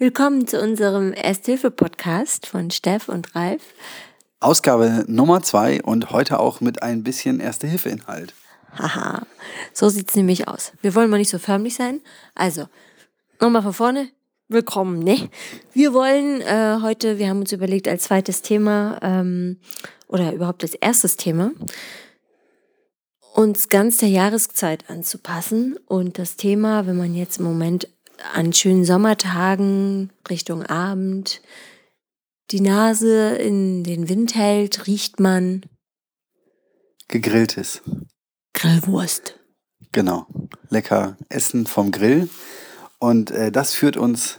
Willkommen 0.00 0.46
zu 0.46 0.58
unserem 0.58 1.12
Ersthilfe-Podcast 1.12 2.46
von 2.46 2.70
Steff 2.70 3.10
und 3.10 3.36
Ralf. 3.36 3.60
Ausgabe 4.40 5.04
Nummer 5.08 5.42
zwei 5.42 5.82
und 5.82 6.10
heute 6.10 6.40
auch 6.40 6.62
mit 6.62 6.82
ein 6.82 7.02
bisschen 7.02 7.38
Erste-Hilfe-Inhalt. 7.38 8.32
Haha, 8.78 9.26
so 9.74 9.90
sieht's 9.90 10.16
nämlich 10.16 10.48
aus. 10.48 10.72
Wir 10.80 10.94
wollen 10.94 11.10
mal 11.10 11.18
nicht 11.18 11.28
so 11.28 11.38
förmlich 11.38 11.74
sein. 11.74 12.00
Also, 12.34 12.64
nochmal 13.42 13.60
von 13.60 13.74
vorne. 13.74 14.08
Willkommen, 14.48 15.00
ne? 15.00 15.28
Wir 15.74 15.92
wollen 15.92 16.40
äh, 16.40 16.78
heute, 16.80 17.18
wir 17.18 17.28
haben 17.28 17.40
uns 17.40 17.52
überlegt, 17.52 17.86
als 17.86 18.04
zweites 18.04 18.40
Thema 18.40 18.98
ähm, 19.02 19.58
oder 20.08 20.32
überhaupt 20.32 20.62
als 20.62 20.72
erstes 20.76 21.18
Thema, 21.18 21.50
uns 23.34 23.68
ganz 23.68 23.98
der 23.98 24.08
Jahreszeit 24.08 24.88
anzupassen. 24.88 25.78
Und 25.84 26.18
das 26.18 26.36
Thema, 26.36 26.86
wenn 26.86 26.96
man 26.96 27.14
jetzt 27.14 27.38
im 27.38 27.44
Moment 27.44 27.86
an 28.34 28.52
schönen 28.52 28.84
Sommertagen 28.84 30.10
Richtung 30.28 30.64
Abend 30.64 31.40
die 32.50 32.60
Nase 32.60 33.36
in 33.36 33.84
den 33.84 34.08
Wind 34.08 34.34
hält, 34.34 34.86
riecht 34.86 35.20
man 35.20 35.62
Gegrilltes. 37.08 37.82
Grillwurst. 38.54 39.40
Genau. 39.92 40.26
Lecker 40.68 41.16
Essen 41.28 41.66
vom 41.66 41.90
Grill. 41.90 42.28
Und 43.00 43.32
äh, 43.32 43.50
das 43.50 43.74
führt 43.74 43.96
uns 43.96 44.38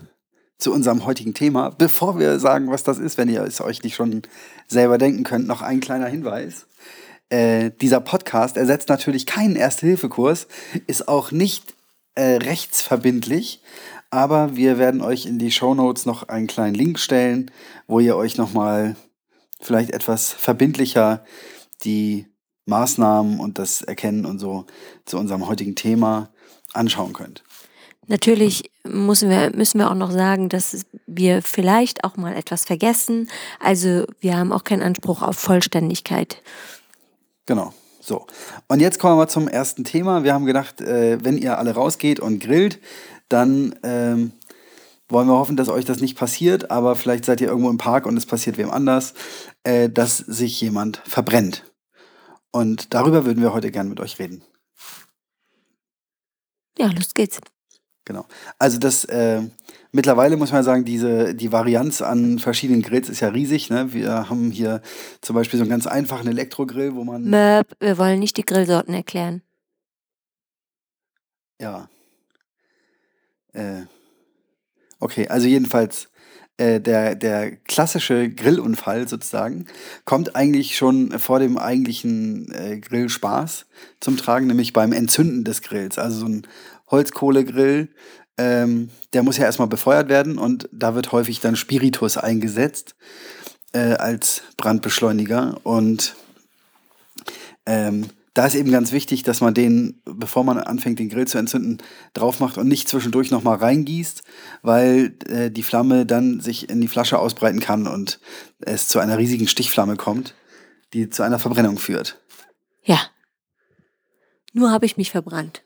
zu 0.57 0.71
unserem 0.71 1.05
heutigen 1.05 1.33
Thema. 1.33 1.71
Bevor 1.71 2.17
wir 2.17 2.39
sagen, 2.39 2.71
was 2.71 2.83
das 2.83 2.99
ist, 2.99 3.17
wenn 3.17 3.27
ihr 3.27 3.43
es 3.43 3.59
euch 3.59 3.83
nicht 3.83 3.95
schon 3.95 4.21
selber 4.67 4.97
denken 4.97 5.23
könnt, 5.23 5.47
noch 5.47 5.61
ein 5.61 5.81
kleiner 5.81 6.07
Hinweis. 6.07 6.67
Äh, 7.29 7.71
dieser 7.81 7.99
Podcast 7.99 8.55
ersetzt 8.55 8.87
natürlich 8.87 9.25
keinen 9.25 9.55
Erste-Hilfe-Kurs, 9.55 10.47
ist 10.87 11.07
auch 11.07 11.31
nicht 11.31 11.75
äh, 12.15 12.37
rechtsverbindlich, 12.37 13.61
aber 14.09 14.55
wir 14.55 14.77
werden 14.77 15.01
euch 15.01 15.25
in 15.25 15.39
die 15.39 15.51
Show 15.51 15.73
Notes 15.73 16.05
noch 16.05 16.27
einen 16.27 16.47
kleinen 16.47 16.75
Link 16.75 16.99
stellen, 16.99 17.51
wo 17.87 17.99
ihr 17.99 18.15
euch 18.15 18.37
nochmal 18.37 18.95
vielleicht 19.59 19.91
etwas 19.91 20.31
verbindlicher 20.33 21.23
die 21.83 22.27
Maßnahmen 22.65 23.39
und 23.39 23.57
das 23.57 23.81
Erkennen 23.81 24.25
und 24.25 24.39
so 24.39 24.65
zu 25.05 25.17
unserem 25.17 25.47
heutigen 25.47 25.75
Thema 25.75 26.29
anschauen 26.73 27.13
könnt. 27.13 27.43
Natürlich 28.07 28.69
müssen 28.83 29.29
wir, 29.29 29.51
müssen 29.55 29.77
wir 29.79 29.89
auch 29.89 29.95
noch 29.95 30.11
sagen, 30.11 30.49
dass 30.49 30.85
wir 31.07 31.41
vielleicht 31.41 32.03
auch 32.03 32.17
mal 32.17 32.35
etwas 32.35 32.65
vergessen. 32.65 33.29
Also 33.59 34.05
wir 34.19 34.37
haben 34.37 34.51
auch 34.51 34.63
keinen 34.63 34.81
Anspruch 34.81 35.21
auf 35.21 35.37
Vollständigkeit. 35.37 36.41
Genau. 37.45 37.73
So. 38.11 38.27
Und 38.67 38.81
jetzt 38.81 38.99
kommen 38.99 39.13
wir 39.13 39.19
mal 39.19 39.29
zum 39.29 39.47
ersten 39.47 39.85
Thema. 39.85 40.25
Wir 40.25 40.33
haben 40.33 40.45
gedacht, 40.45 40.81
äh, 40.81 41.23
wenn 41.23 41.37
ihr 41.37 41.57
alle 41.57 41.73
rausgeht 41.73 42.19
und 42.19 42.39
grillt, 42.39 42.81
dann 43.29 43.73
ähm, 43.83 44.33
wollen 45.07 45.29
wir 45.29 45.37
hoffen, 45.37 45.55
dass 45.55 45.69
euch 45.69 45.85
das 45.85 46.01
nicht 46.01 46.17
passiert, 46.17 46.71
aber 46.71 46.97
vielleicht 46.97 47.23
seid 47.23 47.39
ihr 47.39 47.47
irgendwo 47.47 47.69
im 47.69 47.77
Park 47.77 48.05
und 48.05 48.17
es 48.17 48.25
passiert 48.25 48.57
wem 48.57 48.69
anders, 48.69 49.13
äh, 49.63 49.89
dass 49.89 50.17
sich 50.17 50.59
jemand 50.59 50.97
verbrennt. 51.05 51.71
Und 52.51 52.93
darüber 52.93 53.23
würden 53.23 53.41
wir 53.41 53.53
heute 53.53 53.71
gerne 53.71 53.89
mit 53.89 54.01
euch 54.01 54.19
reden. 54.19 54.43
Ja, 56.77 56.87
los 56.87 57.13
geht's. 57.13 57.39
Genau. 58.03 58.25
Also 58.59 58.77
das 58.77 59.05
äh, 59.05 59.41
mittlerweile 59.91 60.37
muss 60.37 60.51
man 60.51 60.63
sagen, 60.63 60.85
diese 60.85 61.35
die 61.35 61.51
Varianz 61.51 62.01
an 62.01 62.39
verschiedenen 62.39 62.81
Grills 62.81 63.09
ist 63.09 63.19
ja 63.19 63.29
riesig. 63.29 63.69
Ne? 63.69 63.93
Wir 63.93 64.29
haben 64.29 64.51
hier 64.51 64.81
zum 65.21 65.35
Beispiel 65.35 65.57
so 65.57 65.63
einen 65.63 65.71
ganz 65.71 65.87
einfachen 65.87 66.27
Elektrogrill, 66.27 66.95
wo 66.95 67.03
man. 67.03 67.23
Möp, 67.23 67.75
wir 67.79 67.97
wollen 67.97 68.19
nicht 68.19 68.37
die 68.37 68.45
Grillsorten 68.45 68.93
erklären. 68.93 69.41
Ja. 71.59 71.89
Äh, 73.53 73.83
okay, 74.99 75.27
also 75.27 75.47
jedenfalls 75.47 76.09
äh, 76.57 76.79
der, 76.79 77.15
der 77.15 77.55
klassische 77.55 78.29
Grillunfall 78.29 79.07
sozusagen 79.07 79.65
kommt 80.05 80.35
eigentlich 80.35 80.77
schon 80.77 81.17
vor 81.19 81.39
dem 81.39 81.57
eigentlichen 81.57 82.51
äh, 82.53 82.79
Grillspaß 82.79 83.65
zum 83.99 84.17
Tragen, 84.17 84.47
nämlich 84.47 84.73
beim 84.73 84.93
Entzünden 84.93 85.43
des 85.43 85.61
Grills. 85.61 85.97
Also 85.97 86.19
so 86.19 86.25
ein 86.27 86.47
Holzkohlegrill, 86.91 87.89
ähm, 88.41 88.89
der 89.13 89.21
muss 89.21 89.37
ja 89.37 89.45
erstmal 89.45 89.67
befeuert 89.67 90.09
werden 90.09 90.39
und 90.39 90.67
da 90.71 90.95
wird 90.95 91.11
häufig 91.11 91.39
dann 91.41 91.55
Spiritus 91.55 92.17
eingesetzt 92.17 92.95
äh, 93.73 93.93
als 93.93 94.41
Brandbeschleuniger 94.57 95.59
und 95.63 96.15
ähm, 97.67 98.09
da 98.33 98.45
ist 98.47 98.55
eben 98.55 98.71
ganz 98.71 98.93
wichtig, 98.93 99.23
dass 99.23 99.41
man 99.41 99.53
den, 99.53 100.01
bevor 100.05 100.43
man 100.43 100.57
anfängt, 100.57 100.99
den 100.99 101.09
Grill 101.09 101.27
zu 101.27 101.37
entzünden, 101.37 101.79
drauf 102.13 102.39
macht 102.39 102.57
und 102.57 102.67
nicht 102.67 102.87
zwischendurch 102.87 103.29
nochmal 103.29 103.57
reingießt, 103.57 104.23
weil 104.61 105.13
äh, 105.27 105.51
die 105.51 105.63
Flamme 105.63 106.05
dann 106.05 106.39
sich 106.39 106.69
in 106.69 106.79
die 106.81 106.87
Flasche 106.87 107.19
ausbreiten 107.19 107.59
kann 107.59 107.87
und 107.87 108.19
es 108.61 108.87
zu 108.87 108.99
einer 108.99 109.17
riesigen 109.17 109.47
Stichflamme 109.47 109.97
kommt, 109.97 110.33
die 110.93 111.09
zu 111.09 111.23
einer 111.23 111.39
Verbrennung 111.39 111.77
führt. 111.77 112.19
Ja. 112.83 113.01
Nur 114.53 114.71
habe 114.71 114.85
ich 114.85 114.97
mich 114.97 115.11
verbrannt. 115.11 115.61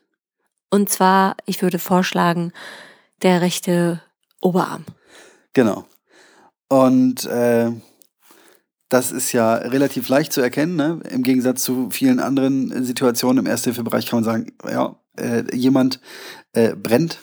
Und 0.76 0.90
zwar, 0.90 1.38
ich 1.46 1.62
würde 1.62 1.78
vorschlagen, 1.78 2.52
der 3.22 3.40
rechte 3.40 4.02
Oberarm. 4.42 4.84
Genau. 5.54 5.86
Und 6.68 7.24
äh, 7.24 7.70
das 8.90 9.10
ist 9.10 9.32
ja 9.32 9.54
relativ 9.54 10.10
leicht 10.10 10.34
zu 10.34 10.42
erkennen. 10.42 10.76
Ne? 10.76 11.00
Im 11.08 11.22
Gegensatz 11.22 11.62
zu 11.62 11.88
vielen 11.88 12.20
anderen 12.20 12.84
Situationen 12.84 13.46
im 13.46 13.50
Ersthilfebereich 13.50 14.04
kann 14.04 14.18
man 14.18 14.24
sagen, 14.24 14.52
ja, 14.70 14.96
äh, 15.18 15.44
jemand 15.56 15.98
äh, 16.52 16.74
brennt 16.76 17.20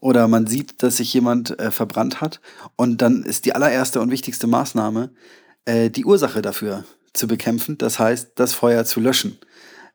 oder 0.00 0.26
man 0.26 0.48
sieht, 0.48 0.82
dass 0.82 0.96
sich 0.96 1.14
jemand 1.14 1.56
äh, 1.60 1.70
verbrannt 1.70 2.20
hat. 2.20 2.40
Und 2.74 3.02
dann 3.02 3.22
ist 3.22 3.44
die 3.44 3.54
allererste 3.54 4.00
und 4.00 4.10
wichtigste 4.10 4.48
Maßnahme, 4.48 5.12
äh, 5.64 5.90
die 5.90 6.04
Ursache 6.04 6.42
dafür 6.42 6.84
zu 7.12 7.28
bekämpfen. 7.28 7.78
Das 7.78 8.00
heißt, 8.00 8.32
das 8.34 8.52
Feuer 8.52 8.84
zu 8.84 8.98
löschen. 8.98 9.38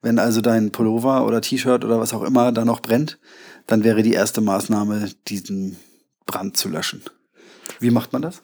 Wenn 0.01 0.17
also 0.19 0.41
dein 0.41 0.71
Pullover 0.71 1.25
oder 1.25 1.41
T-Shirt 1.41 1.83
oder 1.83 1.99
was 1.99 2.13
auch 2.13 2.23
immer 2.23 2.51
da 2.51 2.63
noch 2.63 2.79
brennt, 2.79 3.19
dann 3.67 3.83
wäre 3.83 4.01
die 4.01 4.13
erste 4.13 4.41
Maßnahme, 4.41 5.09
diesen 5.27 5.77
Brand 6.25 6.55
zu 6.57 6.69
löschen. 6.69 7.03
Wie 7.79 7.91
macht 7.91 8.13
man 8.13 8.21
das? 8.21 8.41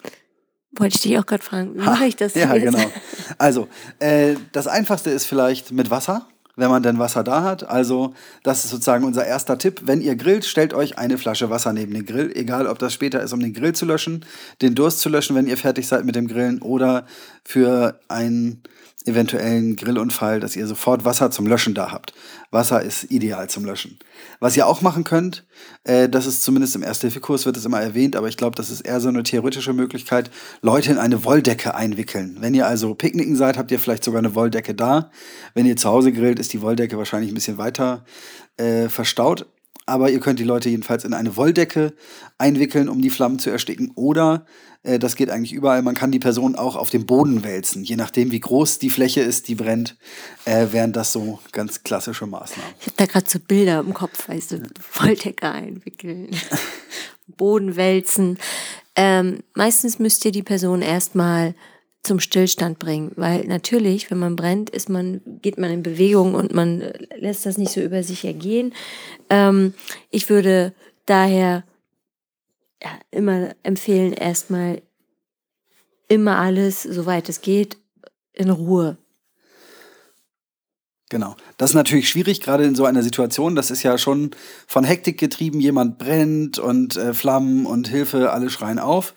Wollte 0.72 0.96
ich 0.96 1.02
dich 1.02 1.18
auch 1.18 1.24
gerade 1.26 1.42
fragen, 1.42 1.74
wie 1.74 1.78
mache 1.80 2.04
ich 2.04 2.16
das 2.16 2.34
Ja, 2.34 2.54
jetzt? 2.54 2.64
genau. 2.64 2.90
Also, 3.38 3.68
äh, 3.98 4.34
das 4.52 4.66
Einfachste 4.66 5.10
ist 5.10 5.24
vielleicht 5.24 5.72
mit 5.72 5.90
Wasser, 5.90 6.26
wenn 6.56 6.68
man 6.68 6.82
denn 6.82 6.98
Wasser 6.98 7.24
da 7.24 7.42
hat. 7.42 7.66
Also, 7.68 8.12
das 8.42 8.64
ist 8.64 8.70
sozusagen 8.72 9.04
unser 9.04 9.24
erster 9.26 9.56
Tipp. 9.56 9.82
Wenn 9.84 10.02
ihr 10.02 10.16
grillt, 10.16 10.44
stellt 10.44 10.74
euch 10.74 10.98
eine 10.98 11.16
Flasche 11.16 11.48
Wasser 11.48 11.72
neben 11.72 11.94
den 11.94 12.04
Grill. 12.04 12.30
Egal, 12.34 12.66
ob 12.66 12.78
das 12.78 12.92
später 12.92 13.22
ist, 13.22 13.32
um 13.32 13.40
den 13.40 13.54
Grill 13.54 13.72
zu 13.74 13.86
löschen, 13.86 14.24
den 14.60 14.74
Durst 14.74 15.00
zu 15.00 15.08
löschen, 15.08 15.34
wenn 15.34 15.46
ihr 15.46 15.56
fertig 15.56 15.88
seid 15.88 16.04
mit 16.04 16.14
dem 16.16 16.28
Grillen 16.28 16.60
oder 16.60 17.06
für 17.44 17.98
einen 18.08 18.62
eventuellen 19.06 19.76
Grillunfall, 19.76 20.40
dass 20.40 20.56
ihr 20.56 20.66
sofort 20.66 21.04
Wasser 21.04 21.30
zum 21.30 21.46
Löschen 21.46 21.74
da 21.74 21.92
habt. 21.92 22.12
Wasser 22.50 22.82
ist 22.82 23.10
ideal 23.10 23.48
zum 23.48 23.64
Löschen. 23.64 23.98
Was 24.40 24.56
ihr 24.56 24.66
auch 24.66 24.82
machen 24.82 25.04
könnt, 25.04 25.44
äh, 25.84 26.08
das 26.08 26.26
ist 26.26 26.42
zumindest 26.42 26.76
im 26.76 26.82
Ersthilfekurs 26.82 27.46
wird 27.46 27.56
es 27.56 27.64
immer 27.64 27.80
erwähnt, 27.80 28.16
aber 28.16 28.28
ich 28.28 28.36
glaube, 28.36 28.56
das 28.56 28.70
ist 28.70 28.80
eher 28.82 29.00
so 29.00 29.08
eine 29.08 29.22
theoretische 29.22 29.72
Möglichkeit, 29.72 30.30
Leute 30.62 30.92
in 30.92 30.98
eine 30.98 31.24
Wolldecke 31.24 31.74
einwickeln. 31.74 32.36
Wenn 32.40 32.54
ihr 32.54 32.66
also 32.66 32.94
picknicken 32.94 33.36
seid, 33.36 33.56
habt 33.58 33.70
ihr 33.70 33.78
vielleicht 33.78 34.04
sogar 34.04 34.18
eine 34.18 34.34
Wolldecke 34.34 34.74
da. 34.74 35.10
Wenn 35.54 35.66
ihr 35.66 35.76
zu 35.76 35.88
Hause 35.88 36.12
grillt, 36.12 36.38
ist 36.38 36.52
die 36.52 36.62
Wolldecke 36.62 36.98
wahrscheinlich 36.98 37.30
ein 37.30 37.34
bisschen 37.34 37.58
weiter 37.58 38.04
äh, 38.56 38.88
verstaut. 38.88 39.46
Aber 39.86 40.10
ihr 40.10 40.18
könnt 40.18 40.40
die 40.40 40.44
Leute 40.44 40.68
jedenfalls 40.68 41.04
in 41.04 41.14
eine 41.14 41.36
Wolldecke 41.36 41.94
einwickeln, 42.38 42.88
um 42.88 43.00
die 43.00 43.10
Flammen 43.10 43.38
zu 43.38 43.50
ersticken. 43.50 43.92
Oder, 43.94 44.44
äh, 44.82 44.98
das 44.98 45.14
geht 45.14 45.30
eigentlich 45.30 45.52
überall, 45.52 45.82
man 45.82 45.94
kann 45.94 46.10
die 46.10 46.18
Person 46.18 46.56
auch 46.56 46.74
auf 46.74 46.90
den 46.90 47.06
Boden 47.06 47.44
wälzen. 47.44 47.84
Je 47.84 47.94
nachdem, 47.94 48.32
wie 48.32 48.40
groß 48.40 48.78
die 48.78 48.90
Fläche 48.90 49.20
ist, 49.20 49.46
die 49.46 49.54
brennt, 49.54 49.96
äh, 50.44 50.66
wären 50.72 50.92
das 50.92 51.12
so 51.12 51.38
ganz 51.52 51.84
klassische 51.84 52.26
Maßnahmen. 52.26 52.74
Ich 52.80 52.86
habe 52.86 52.96
da 52.96 53.06
gerade 53.06 53.30
so 53.30 53.38
Bilder 53.38 53.80
im 53.80 53.94
Kopf, 53.94 54.28
weißt 54.28 54.52
du, 54.52 54.62
Wolldecke 54.94 55.50
einwickeln, 55.50 56.30
Boden 57.36 57.76
wälzen. 57.76 58.38
Ähm, 58.96 59.40
meistens 59.54 59.98
müsst 59.98 60.24
ihr 60.24 60.32
die 60.32 60.42
Person 60.42 60.82
erstmal 60.82 61.54
zum 62.02 62.20
Stillstand 62.20 62.78
bringen, 62.78 63.12
weil 63.16 63.46
natürlich, 63.46 64.10
wenn 64.10 64.18
man 64.18 64.36
brennt, 64.36 64.70
ist 64.70 64.88
man, 64.88 65.20
geht 65.42 65.58
man 65.58 65.70
in 65.70 65.82
Bewegung 65.82 66.34
und 66.34 66.54
man 66.54 66.92
lässt 67.16 67.46
das 67.46 67.58
nicht 67.58 67.72
so 67.72 67.80
über 67.80 68.02
sich 68.02 68.24
ergehen. 68.24 68.72
Ähm, 69.28 69.74
ich 70.10 70.28
würde 70.30 70.72
daher 71.06 71.64
ja, 72.82 72.90
immer 73.10 73.50
empfehlen, 73.64 74.12
erstmal 74.12 74.82
immer 76.08 76.38
alles, 76.38 76.84
soweit 76.84 77.28
es 77.28 77.40
geht, 77.40 77.76
in 78.32 78.50
Ruhe 78.50 78.96
Genau. 81.08 81.36
Das 81.56 81.70
ist 81.70 81.74
natürlich 81.74 82.08
schwierig, 82.08 82.40
gerade 82.40 82.64
in 82.64 82.74
so 82.74 82.84
einer 82.84 83.02
Situation. 83.02 83.54
Das 83.54 83.70
ist 83.70 83.84
ja 83.84 83.96
schon 83.96 84.32
von 84.66 84.84
Hektik 84.84 85.18
getrieben. 85.18 85.60
Jemand 85.60 85.98
brennt 85.98 86.58
und 86.58 86.96
äh, 86.96 87.14
Flammen 87.14 87.64
und 87.64 87.88
Hilfe, 87.88 88.32
alle 88.32 88.50
schreien 88.50 88.80
auf. 88.80 89.14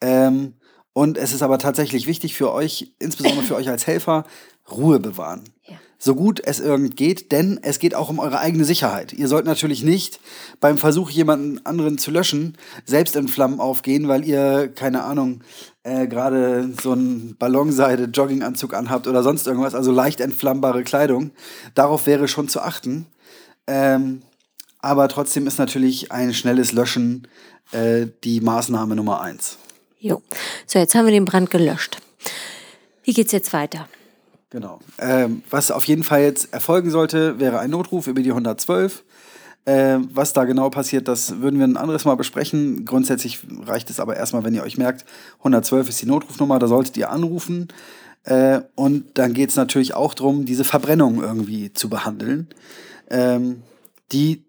Ähm, 0.00 0.54
und 0.98 1.16
es 1.16 1.32
ist 1.32 1.42
aber 1.42 1.60
tatsächlich 1.60 2.08
wichtig 2.08 2.34
für 2.34 2.52
euch, 2.52 2.92
insbesondere 2.98 3.44
für 3.44 3.54
euch 3.54 3.68
als 3.68 3.86
Helfer, 3.86 4.24
Ruhe 4.68 4.98
bewahren. 4.98 5.44
Ja. 5.68 5.76
so 5.96 6.16
gut 6.16 6.40
es 6.44 6.58
irgend 6.58 6.96
geht, 6.96 7.30
denn 7.30 7.60
es 7.62 7.78
geht 7.78 7.94
auch 7.94 8.08
um 8.08 8.18
eure 8.18 8.40
eigene 8.40 8.64
Sicherheit. 8.64 9.12
Ihr 9.12 9.28
sollt 9.28 9.46
natürlich 9.46 9.84
nicht 9.84 10.18
beim 10.60 10.76
Versuch, 10.76 11.08
jemanden 11.08 11.64
anderen 11.64 11.98
zu 11.98 12.10
löschen, 12.10 12.58
selbst 12.84 13.14
in 13.14 13.28
Flammen 13.28 13.60
aufgehen, 13.60 14.08
weil 14.08 14.24
ihr, 14.24 14.72
keine 14.74 15.04
Ahnung, 15.04 15.42
äh, 15.84 16.08
gerade 16.08 16.68
so 16.82 16.90
einen 16.90 17.36
Ballonseide-Jogginganzug 17.38 18.74
anhabt 18.74 19.06
oder 19.06 19.22
sonst 19.22 19.46
irgendwas, 19.46 19.76
also 19.76 19.92
leicht 19.92 20.20
entflammbare 20.20 20.82
Kleidung. 20.82 21.30
Darauf 21.76 22.08
wäre 22.08 22.26
schon 22.26 22.48
zu 22.48 22.60
achten. 22.60 23.06
Ähm, 23.68 24.22
aber 24.80 25.06
trotzdem 25.06 25.46
ist 25.46 25.60
natürlich 25.60 26.10
ein 26.10 26.34
schnelles 26.34 26.72
Löschen 26.72 27.28
äh, 27.70 28.08
die 28.24 28.40
Maßnahme 28.40 28.96
Nummer 28.96 29.20
eins. 29.20 29.58
Jo. 30.00 30.22
So, 30.66 30.78
jetzt 30.78 30.94
haben 30.94 31.06
wir 31.06 31.12
den 31.12 31.24
Brand 31.24 31.50
gelöscht. 31.50 31.98
Wie 33.02 33.12
geht's 33.12 33.32
jetzt 33.32 33.52
weiter? 33.52 33.88
Genau. 34.50 34.80
Ähm, 34.98 35.42
was 35.50 35.70
auf 35.70 35.84
jeden 35.84 36.04
Fall 36.04 36.22
jetzt 36.22 36.52
erfolgen 36.52 36.90
sollte, 36.90 37.38
wäre 37.38 37.58
ein 37.58 37.70
Notruf 37.70 38.06
über 38.06 38.22
die 38.22 38.30
112. 38.30 39.04
Äh, 39.64 39.98
was 40.12 40.32
da 40.32 40.44
genau 40.44 40.70
passiert, 40.70 41.08
das 41.08 41.40
würden 41.40 41.58
wir 41.58 41.66
ein 41.66 41.76
anderes 41.76 42.06
Mal 42.06 42.14
besprechen. 42.14 42.86
Grundsätzlich 42.86 43.40
reicht 43.66 43.90
es 43.90 44.00
aber 44.00 44.16
erstmal, 44.16 44.44
wenn 44.44 44.54
ihr 44.54 44.62
euch 44.62 44.78
merkt, 44.78 45.04
112 45.38 45.90
ist 45.90 46.00
die 46.00 46.06
Notrufnummer, 46.06 46.58
da 46.58 46.68
solltet 46.68 46.96
ihr 46.96 47.10
anrufen. 47.10 47.68
Äh, 48.24 48.62
und 48.74 49.18
dann 49.18 49.34
geht 49.34 49.50
es 49.50 49.56
natürlich 49.56 49.94
auch 49.94 50.14
darum, 50.14 50.46
diese 50.46 50.64
Verbrennung 50.64 51.22
irgendwie 51.22 51.72
zu 51.72 51.88
behandeln, 51.90 52.48
ähm, 53.10 53.62
die 54.12 54.44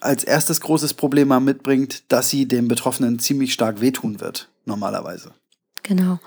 als 0.00 0.24
erstes 0.24 0.60
großes 0.60 0.94
Problem 0.94 1.28
mitbringt, 1.44 2.04
dass 2.12 2.28
sie 2.28 2.46
dem 2.46 2.68
Betroffenen 2.68 3.18
ziemlich 3.18 3.52
stark 3.52 3.80
wehtun 3.80 4.20
wird, 4.20 4.48
normalerweise. 4.66 5.32
Genau. 5.82 6.18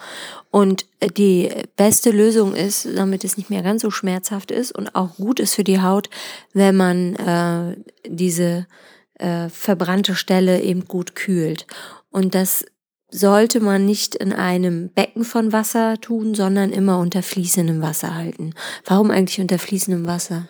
Und 0.52 0.86
äh, 1.00 1.10
die 1.10 1.52
beste 1.76 2.12
Lösung 2.12 2.56
ist, 2.56 2.88
damit 2.96 3.24
es 3.24 3.38
nicht 3.38 3.50
mehr 3.50 3.62
ganz 3.62 3.82
so 3.82 3.92
schmerzhaft 3.92 4.52
ist 4.52 4.72
und 4.72 4.96
auch 4.96 5.16
gut 5.18 5.40
ist 5.40 5.56
für 5.56 5.64
die 5.64 5.82
Haut, 5.82 6.10
wenn 6.54 6.76
man 6.76 7.16
äh, 7.16 7.76
diese 8.08 8.68
äh, 9.16 9.50
verbrannte 9.50 10.16
Stelle 10.16 10.62
eben 10.62 10.86
gut 10.86 11.16
kühlt. 11.16 11.68
Und 12.10 12.36
das 12.36 12.66
sollte 13.12 13.60
man 13.60 13.86
nicht 13.86 14.16
in 14.16 14.34
einem 14.34 14.90
Becken 14.90 15.24
von 15.24 15.52
Wasser 15.52 16.00
tun, 16.00 16.36
sondern 16.36 16.72
immer 16.72 17.00
unter 17.00 17.24
fließendem 17.24 17.82
Wasser 17.82 18.16
halten. 18.16 18.54
Warum 18.86 19.12
eigentlich 19.12 19.42
unter 19.42 19.60
fließendem 19.60 20.06
Wasser? 20.06 20.48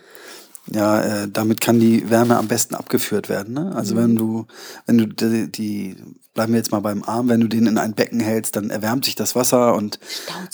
Ja, 0.72 1.02
äh, 1.02 1.28
damit 1.28 1.62
kann 1.62 1.80
die 1.80 2.10
Wärme 2.10 2.38
am 2.38 2.48
besten 2.48 2.76
abgeführt 2.76 3.28
werden. 3.28 3.56
Ne? 3.56 3.72
Also 3.76 3.96
mhm. 3.96 4.00
wenn 4.00 4.16
du, 4.16 4.48
wenn 4.86 4.98
du 5.00 5.08
die, 5.08 5.52
die, 5.52 5.96
bleiben 6.34 6.54
wir 6.54 6.58
jetzt 6.58 6.72
mal 6.72 6.80
beim 6.80 7.04
Arm, 7.04 7.30
wenn 7.30 7.42
du 7.42 7.48
den 7.48 7.68
in 7.68 7.78
ein 7.78 7.94
Becken 7.94 8.20
hältst, 8.20 8.56
dann 8.56 8.70
erwärmt 8.70 9.06
sich 9.06 9.16
das 9.16 9.36
Wasser 9.36 9.76
und, 9.76 10.00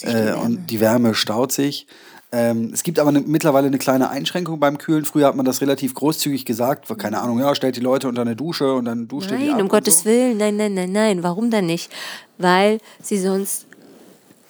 die, 0.01 0.07
äh, 0.07 0.33
und 0.33 0.69
die 0.69 0.79
Wärme 0.79 1.13
staut 1.15 1.51
sich. 1.51 1.87
Ähm, 2.31 2.71
es 2.73 2.83
gibt 2.83 2.99
aber 2.99 3.11
ne, 3.11 3.23
mittlerweile 3.25 3.67
eine 3.67 3.77
kleine 3.77 4.09
Einschränkung 4.09 4.59
beim 4.59 4.77
Kühlen. 4.77 5.05
Früher 5.05 5.27
hat 5.27 5.35
man 5.35 5.45
das 5.45 5.61
relativ 5.61 5.93
großzügig 5.93 6.45
gesagt, 6.45 6.85
keine 6.97 7.21
Ahnung, 7.21 7.39
ja, 7.39 7.55
stellt 7.55 7.75
die 7.75 7.81
Leute 7.81 8.07
unter 8.07 8.21
eine 8.21 8.35
Dusche 8.35 8.73
und 8.73 8.85
dann 8.85 9.07
duscht 9.07 9.31
ihr 9.31 9.37
die 9.37 9.47
Nein, 9.47 9.61
um 9.61 9.69
Gottes 9.69 9.99
so. 9.99 10.05
Willen, 10.05 10.37
nein, 10.37 10.57
nein, 10.57 10.73
nein, 10.73 10.91
nein. 10.91 11.23
Warum 11.23 11.49
dann 11.49 11.65
nicht? 11.65 11.91
Weil 12.37 12.79
sie 13.01 13.19
sonst 13.19 13.67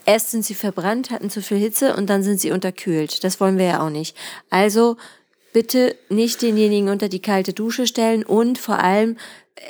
erst 0.06 0.32
sind 0.32 0.46
sie 0.46 0.56
verbrannt, 0.56 1.12
hatten 1.12 1.30
zu 1.30 1.42
viel 1.42 1.58
Hitze 1.58 1.96
und 1.96 2.10
dann 2.10 2.24
sind 2.24 2.40
sie 2.40 2.52
unterkühlt. 2.52 3.24
Das 3.24 3.40
wollen 3.40 3.58
wir 3.58 3.66
ja 3.66 3.86
auch 3.86 3.90
nicht. 3.90 4.16
Also 4.50 4.98
bitte 5.56 5.96
nicht 6.10 6.42
denjenigen 6.42 6.90
unter 6.90 7.08
die 7.08 7.22
kalte 7.22 7.54
Dusche 7.54 7.88
stellen 7.88 8.26
und 8.26 8.58
vor 8.58 8.80
allem 8.80 9.16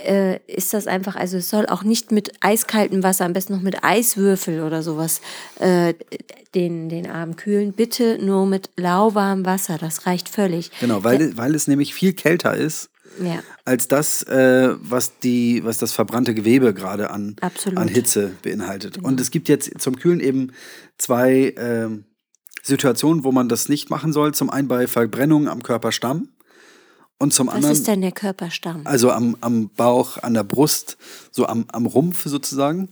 äh, 0.04 0.40
ist 0.48 0.74
das 0.74 0.88
einfach, 0.88 1.16
also 1.16 1.38
es 1.38 1.52
soll 1.52 1.68
auch 1.68 1.84
nicht 1.84 2.12
mit 2.12 2.32
eiskaltem 2.40 3.04
Wasser, 3.04 3.24
am 3.24 3.34
besten 3.34 3.54
noch 3.54 3.62
mit 3.62 3.84
Eiswürfel 3.84 4.64
oder 4.64 4.82
sowas, 4.82 5.22
äh, 5.60 5.94
den, 6.56 6.90
den 6.90 7.08
Arm 7.08 7.36
kühlen. 7.36 7.74
Bitte 7.74 8.18
nur 8.20 8.48
mit 8.48 8.72
lauwarmem 8.78 9.46
Wasser, 9.46 9.78
das 9.78 10.08
reicht 10.08 10.28
völlig. 10.28 10.72
Genau, 10.80 11.04
weil, 11.04 11.20
Der, 11.20 11.38
weil 11.38 11.54
es 11.54 11.68
nämlich 11.68 11.94
viel 11.94 12.14
kälter 12.14 12.56
ist. 12.56 12.90
Ja. 13.24 13.42
als 13.64 13.88
das, 13.88 14.24
äh, 14.24 14.76
was, 14.82 15.20
die, 15.20 15.64
was 15.64 15.78
das 15.78 15.94
verbrannte 15.94 16.34
Gewebe 16.34 16.74
gerade 16.74 17.12
an, 17.12 17.38
an 17.76 17.88
Hitze 17.88 18.34
beinhaltet. 18.42 18.96
Genau. 18.96 19.08
Und 19.08 19.22
es 19.22 19.32
gibt 19.32 19.48
jetzt 19.48 19.80
zum 19.80 19.96
Kühlen 19.96 20.20
eben 20.20 20.52
zwei 20.98 21.54
ähm, 21.58 22.04
Situationen, 22.66 23.24
wo 23.24 23.32
man 23.32 23.48
das 23.48 23.70
nicht 23.70 23.92
machen 23.92 24.12
soll. 24.12 24.34
Zum 24.34 24.50
einen 24.50 24.68
bei 24.68 24.88
Verbrennungen 24.88 25.48
am 25.48 25.62
Körperstamm. 25.62 26.30
Und 27.20 27.32
zum 27.32 27.48
Was 27.48 27.56
anderen. 27.56 27.72
Was 27.72 27.80
ist 27.80 27.88
denn 27.88 28.02
der 28.02 28.12
Körperstamm? 28.12 28.82
Also 28.86 29.12
am, 29.12 29.38
am 29.40 29.70
Bauch, 29.70 30.18
an 30.18 30.34
der 30.34 30.44
Brust, 30.44 30.98
so 31.32 31.46
am, 31.46 31.66
am 31.72 31.86
Rumpf 31.86 32.26
sozusagen. 32.26 32.90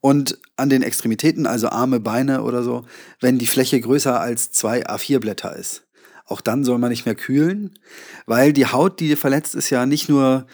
Und 0.00 0.38
an 0.56 0.70
den 0.70 0.82
Extremitäten, 0.82 1.46
also 1.46 1.68
Arme, 1.68 1.98
Beine 1.98 2.44
oder 2.44 2.62
so, 2.62 2.84
wenn 3.20 3.38
die 3.38 3.48
Fläche 3.48 3.80
größer 3.80 4.20
als 4.20 4.52
zwei 4.52 4.86
A4-Blätter 4.86 5.54
ist. 5.56 5.82
Auch 6.24 6.40
dann 6.40 6.62
soll 6.62 6.78
man 6.78 6.90
nicht 6.90 7.04
mehr 7.04 7.16
kühlen, 7.16 7.76
weil 8.26 8.52
die 8.52 8.66
Haut, 8.66 9.00
die 9.00 9.16
verletzt 9.16 9.56
ist, 9.56 9.70
ja 9.70 9.86
nicht 9.86 10.08
nur 10.08 10.46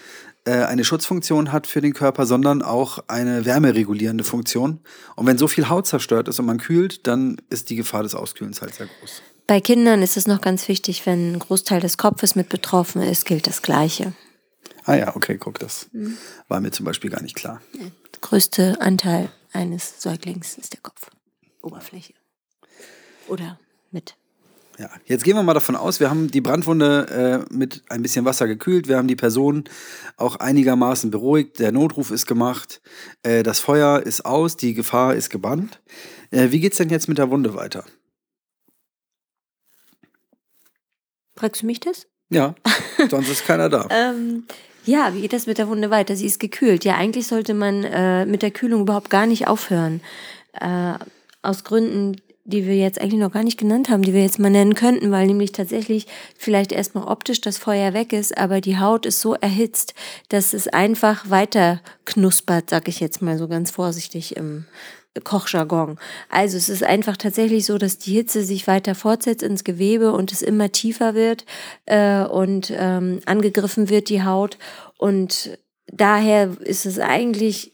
eine 0.52 0.84
Schutzfunktion 0.84 1.52
hat 1.52 1.66
für 1.66 1.80
den 1.80 1.94
Körper, 1.94 2.26
sondern 2.26 2.62
auch 2.62 2.98
eine 3.08 3.44
wärmeregulierende 3.44 4.24
Funktion. 4.24 4.80
Und 5.16 5.26
wenn 5.26 5.38
so 5.38 5.48
viel 5.48 5.68
Haut 5.68 5.86
zerstört 5.86 6.28
ist 6.28 6.38
und 6.38 6.46
man 6.46 6.58
kühlt, 6.58 7.06
dann 7.06 7.38
ist 7.48 7.70
die 7.70 7.76
Gefahr 7.76 8.02
des 8.02 8.14
Auskühlens 8.14 8.60
halt 8.60 8.74
sehr 8.74 8.86
groß. 8.86 9.22
Bei 9.46 9.60
Kindern 9.60 10.02
ist 10.02 10.16
es 10.16 10.26
noch 10.26 10.40
ganz 10.40 10.68
wichtig, 10.68 11.06
wenn 11.06 11.32
ein 11.32 11.38
Großteil 11.38 11.80
des 11.80 11.98
Kopfes 11.98 12.34
mit 12.34 12.48
betroffen 12.48 13.02
ist, 13.02 13.26
gilt 13.26 13.46
das 13.46 13.62
Gleiche. 13.62 14.12
Ah 14.84 14.94
ja, 14.94 15.16
okay, 15.16 15.38
guck, 15.38 15.58
das 15.58 15.88
mhm. 15.92 16.16
war 16.48 16.60
mir 16.60 16.70
zum 16.70 16.84
Beispiel 16.84 17.10
gar 17.10 17.22
nicht 17.22 17.36
klar. 17.36 17.60
Der 17.74 17.90
größte 18.20 18.80
Anteil 18.80 19.30
eines 19.52 20.02
Säuglings 20.02 20.58
ist 20.58 20.72
der 20.72 20.80
Kopf. 20.80 21.10
Oberfläche. 21.62 22.14
Oder 23.28 23.58
mit 23.90 24.16
ja, 24.78 24.90
jetzt 25.06 25.24
gehen 25.24 25.36
wir 25.36 25.42
mal 25.42 25.54
davon 25.54 25.76
aus, 25.76 26.00
wir 26.00 26.10
haben 26.10 26.30
die 26.30 26.40
Brandwunde 26.40 27.44
äh, 27.50 27.54
mit 27.54 27.82
ein 27.88 28.02
bisschen 28.02 28.24
Wasser 28.24 28.46
gekühlt, 28.46 28.88
wir 28.88 28.96
haben 28.96 29.08
die 29.08 29.16
Person 29.16 29.64
auch 30.16 30.36
einigermaßen 30.36 31.10
beruhigt, 31.10 31.58
der 31.58 31.72
Notruf 31.72 32.10
ist 32.10 32.26
gemacht, 32.26 32.80
äh, 33.22 33.42
das 33.42 33.60
Feuer 33.60 34.02
ist 34.02 34.24
aus, 34.24 34.56
die 34.56 34.74
Gefahr 34.74 35.14
ist 35.14 35.30
gebannt. 35.30 35.80
Äh, 36.30 36.50
wie 36.50 36.60
geht's 36.60 36.78
denn 36.78 36.90
jetzt 36.90 37.08
mit 37.08 37.18
der 37.18 37.30
Wunde 37.30 37.54
weiter? 37.54 37.84
Fragst 41.36 41.62
du 41.62 41.66
mich 41.66 41.80
das? 41.80 42.06
Ja, 42.30 42.54
sonst 43.10 43.28
ist 43.28 43.44
keiner 43.44 43.68
da. 43.68 43.88
ähm, 43.90 44.44
ja, 44.84 45.14
wie 45.14 45.22
geht 45.22 45.32
das 45.32 45.46
mit 45.46 45.58
der 45.58 45.68
Wunde 45.68 45.90
weiter? 45.90 46.16
Sie 46.16 46.26
ist 46.26 46.40
gekühlt. 46.40 46.84
Ja, 46.84 46.96
eigentlich 46.96 47.26
sollte 47.26 47.54
man 47.54 47.84
äh, 47.84 48.26
mit 48.26 48.42
der 48.42 48.50
Kühlung 48.50 48.82
überhaupt 48.82 49.10
gar 49.10 49.26
nicht 49.26 49.46
aufhören. 49.46 50.00
Äh, 50.52 50.94
aus 51.42 51.64
Gründen, 51.64 52.16
die 52.44 52.66
wir 52.66 52.76
jetzt 52.76 53.00
eigentlich 53.00 53.20
noch 53.20 53.32
gar 53.32 53.42
nicht 53.42 53.58
genannt 53.58 53.88
haben, 53.88 54.02
die 54.02 54.12
wir 54.12 54.22
jetzt 54.22 54.38
mal 54.38 54.50
nennen 54.50 54.74
könnten, 54.74 55.10
weil 55.10 55.26
nämlich 55.26 55.52
tatsächlich 55.52 56.06
vielleicht 56.36 56.72
erstmal 56.72 57.04
optisch 57.04 57.40
das 57.40 57.56
Feuer 57.56 57.94
weg 57.94 58.12
ist, 58.12 58.36
aber 58.36 58.60
die 58.60 58.78
Haut 58.78 59.06
ist 59.06 59.20
so 59.20 59.34
erhitzt, 59.34 59.94
dass 60.28 60.52
es 60.52 60.68
einfach 60.68 61.30
weiter 61.30 61.80
knuspert, 62.04 62.70
sag 62.70 62.88
ich 62.88 63.00
jetzt 63.00 63.22
mal 63.22 63.38
so 63.38 63.48
ganz 63.48 63.70
vorsichtig 63.70 64.36
im 64.36 64.66
Kochjargon. 65.22 65.98
Also 66.28 66.56
es 66.56 66.68
ist 66.68 66.82
einfach 66.82 67.16
tatsächlich 67.16 67.66
so, 67.66 67.78
dass 67.78 67.98
die 67.98 68.12
Hitze 68.12 68.42
sich 68.42 68.66
weiter 68.66 68.94
fortsetzt 68.94 69.42
ins 69.42 69.64
Gewebe 69.64 70.12
und 70.12 70.32
es 70.32 70.42
immer 70.42 70.72
tiefer 70.72 71.14
wird 71.14 71.46
äh, 71.86 72.24
und 72.24 72.72
ähm, 72.76 73.20
angegriffen 73.24 73.88
wird 73.88 74.08
die 74.08 74.24
Haut 74.24 74.58
und 74.98 75.56
daher 75.86 76.56
ist 76.60 76.84
es 76.84 76.98
eigentlich 76.98 77.73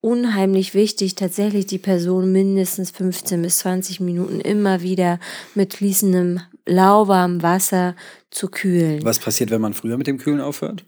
unheimlich 0.00 0.74
wichtig, 0.74 1.14
tatsächlich 1.14 1.66
die 1.66 1.78
Person 1.78 2.32
mindestens 2.32 2.90
15 2.90 3.42
bis 3.42 3.58
20 3.58 4.00
Minuten 4.00 4.40
immer 4.40 4.82
wieder 4.82 5.20
mit 5.54 5.74
fließendem, 5.74 6.40
lauwarmem 6.66 7.42
Wasser 7.42 7.96
zu 8.30 8.48
kühlen. 8.48 9.04
Was 9.04 9.18
passiert, 9.18 9.50
wenn 9.50 9.60
man 9.60 9.74
früher 9.74 9.96
mit 9.96 10.06
dem 10.06 10.18
Kühlen 10.18 10.40
aufhört? 10.40 10.84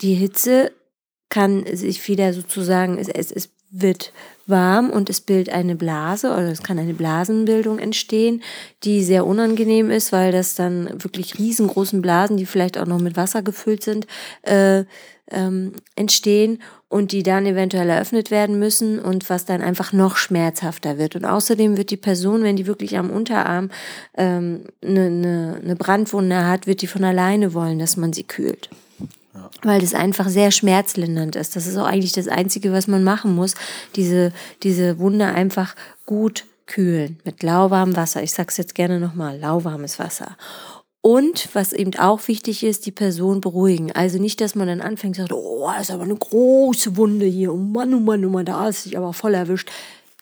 Die 0.00 0.14
Hitze 0.14 0.72
kann 1.28 1.64
sich 1.76 2.06
wieder 2.08 2.32
sozusagen, 2.32 2.98
es, 2.98 3.08
es, 3.08 3.30
es 3.30 3.50
wird 3.70 4.12
warm 4.46 4.90
und 4.90 5.08
es 5.08 5.20
bildet 5.20 5.54
eine 5.54 5.76
Blase 5.76 6.30
oder 6.32 6.48
es 6.48 6.62
kann 6.62 6.78
eine 6.78 6.94
Blasenbildung 6.94 7.78
entstehen, 7.78 8.42
die 8.82 9.02
sehr 9.04 9.26
unangenehm 9.26 9.90
ist, 9.90 10.12
weil 10.12 10.32
das 10.32 10.54
dann 10.56 11.02
wirklich 11.02 11.38
riesengroßen 11.38 12.02
Blasen, 12.02 12.36
die 12.36 12.46
vielleicht 12.46 12.76
auch 12.76 12.86
noch 12.86 12.98
mit 12.98 13.16
Wasser 13.16 13.42
gefüllt 13.42 13.84
sind, 13.84 14.06
äh, 14.42 14.84
ähm, 15.30 15.72
entstehen 15.94 16.60
und 16.88 17.12
die 17.12 17.22
dann 17.22 17.46
eventuell 17.46 17.88
eröffnet 17.88 18.32
werden 18.32 18.58
müssen 18.58 18.98
und 18.98 19.30
was 19.30 19.44
dann 19.44 19.62
einfach 19.62 19.92
noch 19.92 20.16
schmerzhafter 20.16 20.98
wird. 20.98 21.14
Und 21.14 21.24
außerdem 21.24 21.76
wird 21.76 21.90
die 21.90 21.96
Person, 21.96 22.42
wenn 22.42 22.56
die 22.56 22.66
wirklich 22.66 22.98
am 22.98 23.10
Unterarm 23.10 23.70
ähm, 24.16 24.64
eine, 24.84 25.04
eine, 25.06 25.60
eine 25.62 25.76
Brandwunde 25.76 26.46
hat, 26.46 26.66
wird 26.66 26.82
die 26.82 26.88
von 26.88 27.04
alleine 27.04 27.54
wollen, 27.54 27.78
dass 27.78 27.96
man 27.96 28.12
sie 28.12 28.24
kühlt. 28.24 28.68
Weil 29.62 29.80
das 29.80 29.94
einfach 29.94 30.28
sehr 30.28 30.50
schmerzlindernd 30.50 31.36
ist. 31.36 31.54
Das 31.54 31.66
ist 31.66 31.76
auch 31.76 31.86
eigentlich 31.86 32.12
das 32.12 32.28
Einzige, 32.28 32.72
was 32.72 32.86
man 32.86 33.04
machen 33.04 33.34
muss. 33.34 33.54
Diese, 33.94 34.32
diese 34.62 34.98
Wunde 34.98 35.26
einfach 35.26 35.76
gut 36.06 36.46
kühlen 36.66 37.18
mit 37.24 37.42
lauwarmem 37.42 37.96
Wasser. 37.96 38.22
Ich 38.22 38.32
sag's 38.32 38.56
jetzt 38.56 38.74
gerne 38.74 38.98
nochmal, 38.98 39.38
lauwarmes 39.38 39.98
Wasser. 39.98 40.36
Und 41.02 41.48
was 41.54 41.72
eben 41.72 41.98
auch 41.98 42.28
wichtig 42.28 42.62
ist, 42.62 42.84
die 42.86 42.92
Person 42.92 43.40
beruhigen. 43.40 43.90
Also 43.92 44.18
nicht, 44.18 44.40
dass 44.40 44.54
man 44.54 44.68
dann 44.68 44.82
anfängt 44.82 45.18
und 45.18 45.28
sagt, 45.28 45.32
oh, 45.32 45.70
das 45.72 45.88
ist 45.88 45.90
aber 45.90 46.04
eine 46.04 46.16
große 46.16 46.96
Wunde 46.96 47.26
hier. 47.26 47.52
Oh 47.52 47.56
Mann, 47.56 47.94
oh 47.94 48.00
Mann, 48.00 48.24
oh 48.24 48.28
Mann, 48.28 48.44
da 48.44 48.68
ist 48.68 48.82
sich 48.82 48.98
aber 48.98 49.12
voll 49.12 49.34
erwischt. 49.34 49.70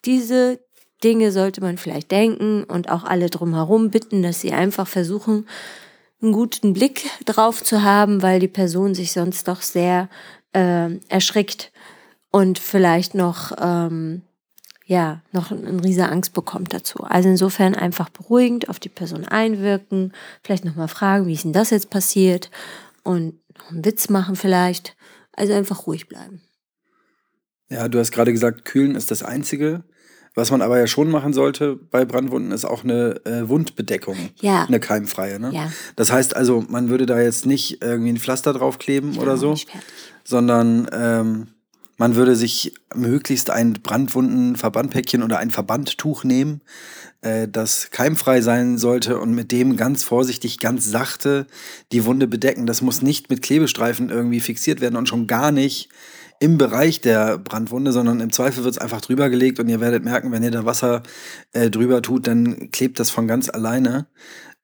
Diese 0.05 0.61
Dinge 1.03 1.33
sollte 1.33 1.61
man 1.61 1.79
vielleicht 1.79 2.11
denken 2.11 2.65
und 2.65 2.91
auch 2.91 3.05
alle 3.05 3.29
drumherum 3.29 3.91
bitten, 3.91 4.23
dass 4.23 4.41
sie 4.41 4.53
einfach 4.53 4.87
versuchen, 4.87 5.47
einen 6.21 6.33
guten 6.33 6.73
Blick 6.73 7.09
drauf 7.25 7.63
zu 7.63 7.83
haben, 7.83 8.23
weil 8.23 8.41
die 8.41 8.49
Person 8.49 8.95
sich 8.95 9.13
sonst 9.13 9.49
doch 9.49 9.63
sehr 9.63 10.09
äh, 10.53 10.97
erschrickt 11.09 11.73
und 12.31 12.59
vielleicht 12.59 13.15
noch 13.15 13.53
ähm, 13.61 14.23
ja 14.85 15.23
noch 15.33 15.51
eine 15.51 15.83
riesige 15.85 16.09
Angst 16.09 16.33
bekommt 16.33 16.73
dazu. 16.73 17.01
Also 17.05 17.29
insofern 17.29 17.75
einfach 17.75 18.09
beruhigend 18.09 18.69
auf 18.69 18.81
die 18.81 18.89
Person 18.89 19.25
einwirken, 19.25 20.13
vielleicht 20.43 20.65
nochmal 20.65 20.89
fragen, 20.89 21.27
wie 21.27 21.35
ist 21.35 21.45
denn 21.45 21.53
das 21.53 21.71
jetzt 21.71 21.91
passiert 21.91 22.51
und 23.05 23.39
einen 23.69 23.85
Witz 23.85 24.09
machen 24.09 24.35
vielleicht. 24.35 24.97
Also 25.33 25.53
einfach 25.53 25.87
ruhig 25.87 26.09
bleiben. 26.09 26.43
Ja, 27.69 27.89
du 27.89 27.99
hast 27.99 28.11
gerade 28.11 28.33
gesagt, 28.33 28.65
kühlen 28.65 28.97
ist 28.97 29.11
das 29.11 29.23
Einzige. 29.23 29.85
Was 30.39 30.53
man 30.53 30.63
aber 30.63 30.79
ja 30.79 30.87
schon 30.87 31.11
machen 31.11 31.33
sollte 31.33 31.75
bei 31.91 32.05
Brandwunden, 32.05 32.53
ist 32.53 32.65
auch 32.65 32.85
eine 32.85 33.21
äh, 33.27 33.49
Wundbedeckung. 33.49 34.17
Ja. 34.41 34.67
Eine 34.67 34.79
keimfreie. 34.79 35.41
Ne? 35.41 35.51
Ja. 35.53 35.73
Das 35.97 36.13
heißt 36.13 36.37
also, 36.37 36.65
man 36.69 36.91
würde 36.91 37.07
da 37.07 37.21
jetzt 37.21 37.45
nicht 37.45 37.83
irgendwie 37.83 38.13
ein 38.13 38.19
Pflaster 38.19 38.53
draufkleben 38.53 39.15
Ja, 39.15 39.21
oder 39.21 39.37
so, 39.37 39.57
sondern 40.23 40.89
ähm, 40.93 41.49
man 41.97 42.15
würde 42.15 42.37
sich 42.37 42.73
möglichst 42.95 43.51
ein 43.51 43.73
Brandwundenverbandpäckchen 43.83 45.25
oder 45.25 45.39
ein 45.39 45.51
Verbandtuch 45.51 46.23
nehmen, 46.23 46.61
äh, 47.21 47.49
das 47.49 47.91
keimfrei 47.91 48.41
sein 48.41 48.79
sollte 48.79 49.19
und 49.19 49.35
mit 49.35 49.51
dem 49.51 49.77
ganz 49.77 50.05
vorsichtig, 50.05 50.61
ganz 50.61 50.89
sachte 50.89 51.49
die 51.91 52.05
Wunde 52.05 52.29
bedecken. 52.29 52.67
Das 52.67 52.81
muss 52.81 53.03
nicht 53.03 53.29
mit 53.29 53.43
Klebestreifen 53.43 54.09
irgendwie 54.09 54.39
fixiert 54.39 54.81
werden 54.81 54.95
und 54.95 55.09
schon 55.09 55.27
gar 55.27 55.51
nicht 55.51 55.89
im 56.41 56.59
Bereich 56.59 57.01
der 57.01 57.39
Brandwunde, 57.39 57.93
sondern 57.93 58.21
im 58.21 58.33
Zweifel 58.33 58.65
wird 58.65 58.75
es 58.75 58.81
einfach 58.81 59.01
drüber 59.01 59.29
gelegt 59.29 59.59
und 59.59 59.69
ihr 59.69 59.81
werdet 59.81 60.05
merken, 60.05 60.31
wenn 60.33 60.43
ihr 60.43 60.51
da 60.51 60.65
Wasser 60.65 61.03
äh, 61.53 61.71
drüber 61.71 62.03
tut, 62.03 62.27
dann 62.27 62.71
klebt 62.71 63.01
das 63.01 63.11
von 63.11 63.27
ganz 63.27 63.49
alleine. 63.49 64.07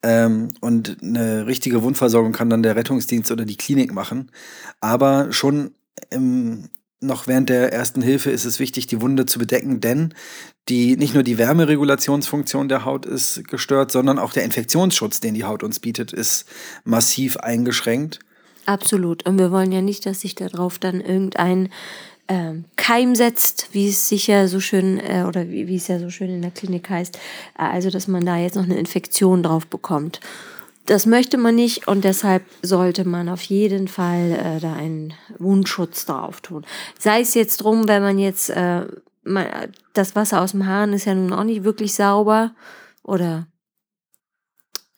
Ähm, 0.03 0.49
und 0.61 0.99
eine 1.03 1.47
richtige 1.47 1.83
Wundversorgung 1.83 2.33
kann 2.33 2.51
dann 2.51 2.63
der 2.63 2.77
Rettungsdienst 2.77 3.33
oder 3.33 3.45
die 3.45 3.57
Klinik 3.57 3.93
machen. 3.93 4.31
Aber 4.81 5.33
schon 5.33 5.73
im, 6.11 6.69
noch 7.01 7.27
während 7.27 7.49
der 7.49 7.73
ersten 7.73 8.03
Hilfe 8.03 8.31
ist 8.31 8.45
es 8.45 8.61
wichtig, 8.61 8.87
die 8.87 9.01
Wunde 9.01 9.27
zu 9.27 9.39
bedecken, 9.39 9.81
denn 9.81 10.15
die, 10.69 10.97
nicht 10.97 11.15
nur 11.15 11.23
die 11.23 11.39
Wärmeregulationsfunktion 11.39 12.69
der 12.69 12.85
Haut 12.85 13.07
ist 13.07 13.49
gestört, 13.49 13.91
sondern 13.93 14.19
auch 14.19 14.33
der 14.33 14.45
Infektionsschutz, 14.45 15.21
den 15.21 15.35
die 15.35 15.45
Haut 15.45 15.63
uns 15.63 15.81
bietet, 15.81 16.13
ist 16.13 16.47
massiv 16.85 17.37
eingeschränkt. 17.39 18.21
Absolut. 18.67 19.27
Und 19.27 19.39
wir 19.39 19.51
wollen 19.51 19.73
ja 19.73 19.83
nicht, 19.83 20.07
dass 20.07 20.21
sich 20.21 20.35
darauf 20.35 20.79
dann 20.79 21.01
irgendein 21.01 21.71
ähm, 22.29 22.65
Keim 22.77 23.15
setzt, 23.15 23.69
wie 23.73 23.89
es 23.89 24.09
sicher 24.09 24.49
so 24.49 24.61
schön, 24.61 24.99
äh, 24.99 25.25
oder 25.29 25.51
wie, 25.51 25.69
wie 25.69 25.77
es 25.77 25.89
ja 25.89 25.99
so 25.99 26.09
schön 26.11 26.31
in 26.31 26.43
der 26.43 26.51
Klinik 26.51 26.89
heißt. 26.89 27.17
Äh, 27.59 27.63
also, 27.63 27.91
dass 27.91 28.09
man 28.09 28.25
da 28.25 28.37
jetzt 28.39 28.57
noch 28.57 28.65
eine 28.65 28.79
Infektion 28.79 29.43
drauf 29.43 29.67
bekommt. 29.67 30.21
Das 30.87 31.07
möchte 31.07 31.39
man 31.39 31.55
nicht 31.55 31.89
und 31.89 32.05
deshalb 32.05 32.45
sollte 32.61 33.07
man 33.09 33.31
auf 33.31 33.41
jeden 33.43 33.89
Fall 33.89 34.33
äh, 34.33 34.61
da 34.61 34.75
einen 34.75 35.15
Wundschutz 35.39 36.05
drauf 36.05 36.43
tun. 36.43 36.67
Sei 36.99 37.21
es 37.21 37.33
jetzt 37.35 37.59
drum, 37.59 37.89
wenn 37.89 38.03
man 38.03 38.19
jetzt, 38.19 38.51
äh, 38.51 38.87
man, 39.23 39.47
das 39.95 40.15
Wasser 40.15 40.43
aus 40.43 40.51
dem 40.51 40.67
Hahn 40.67 40.93
ist 40.93 41.07
ja 41.07 41.15
nun 41.15 41.33
auch 41.33 41.45
nicht 41.45 41.65
wirklich 41.65 41.95
sauber 41.95 42.55
oder 43.03 43.47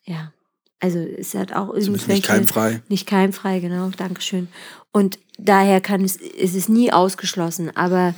ja, 0.04 0.32
also 0.80 0.99
es 0.99 1.35
hat 1.35 1.52
auch 1.52 1.68
Zumindest 1.68 1.90
nicht 1.90 2.02
irgendwelche 2.09 2.26
keimfrei. 2.26 2.83
nicht 2.88 3.06
keimfrei, 3.06 3.61
genau, 3.61 3.90
Dankeschön. 3.97 4.49
Und 4.92 5.18
daher 5.38 5.80
kann 5.80 6.04
es, 6.04 6.16
es 6.16 6.54
ist 6.54 6.68
nie 6.68 6.92
ausgeschlossen, 6.92 7.75
aber 7.76 8.14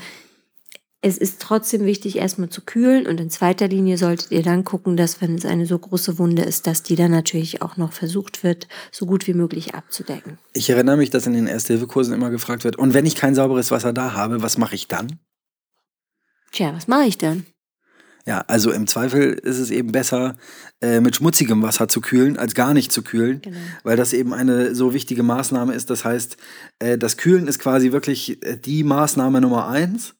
es 1.00 1.16
ist 1.16 1.40
trotzdem 1.40 1.84
wichtig, 1.84 2.16
erstmal 2.16 2.48
zu 2.48 2.60
kühlen 2.62 3.06
und 3.06 3.20
in 3.20 3.30
zweiter 3.30 3.68
Linie 3.68 3.96
solltet 3.98 4.32
ihr 4.32 4.42
dann 4.42 4.64
gucken, 4.64 4.96
dass 4.96 5.20
wenn 5.20 5.36
es 5.36 5.44
eine 5.44 5.64
so 5.64 5.78
große 5.78 6.18
Wunde 6.18 6.42
ist, 6.42 6.66
dass 6.66 6.82
die 6.82 6.96
dann 6.96 7.12
natürlich 7.12 7.62
auch 7.62 7.76
noch 7.76 7.92
versucht 7.92 8.42
wird, 8.42 8.66
so 8.90 9.06
gut 9.06 9.28
wie 9.28 9.34
möglich 9.34 9.76
abzudecken. 9.76 10.38
Ich 10.54 10.68
erinnere 10.70 10.96
mich, 10.96 11.10
dass 11.10 11.26
in 11.26 11.34
den 11.34 11.46
Erste-Hilfe-Kursen 11.46 12.14
immer 12.14 12.30
gefragt 12.30 12.64
wird, 12.64 12.76
und 12.76 12.94
wenn 12.94 13.06
ich 13.06 13.14
kein 13.14 13.36
sauberes 13.36 13.70
Wasser 13.70 13.92
da 13.92 14.14
habe, 14.14 14.42
was 14.42 14.58
mache 14.58 14.74
ich 14.74 14.88
dann? 14.88 15.20
Tja, 16.50 16.74
was 16.74 16.88
mache 16.88 17.04
ich 17.04 17.18
dann? 17.18 17.46
Ja, 18.28 18.44
also 18.46 18.70
im 18.72 18.86
Zweifel 18.86 19.32
ist 19.32 19.56
es 19.58 19.70
eben 19.70 19.90
besser, 19.90 20.36
äh, 20.82 21.00
mit 21.00 21.16
schmutzigem 21.16 21.62
Wasser 21.62 21.88
zu 21.88 22.02
kühlen, 22.02 22.36
als 22.36 22.54
gar 22.54 22.74
nicht 22.74 22.92
zu 22.92 23.00
kühlen, 23.02 23.40
Genau. 23.40 23.56
weil 23.84 23.96
das 23.96 24.12
eben 24.12 24.34
eine 24.34 24.74
so 24.74 24.92
wichtige 24.92 25.22
Maßnahme 25.22 25.72
ist. 25.72 25.88
Das 25.88 26.04
heißt, 26.04 26.36
äh, 26.78 26.98
das 26.98 27.16
Kühlen 27.16 27.48
ist 27.48 27.58
quasi 27.58 27.90
wirklich 27.90 28.44
äh, 28.44 28.58
die 28.58 28.84
Maßnahme 28.84 29.40
Nummer 29.40 29.68
eins. 29.68 30.14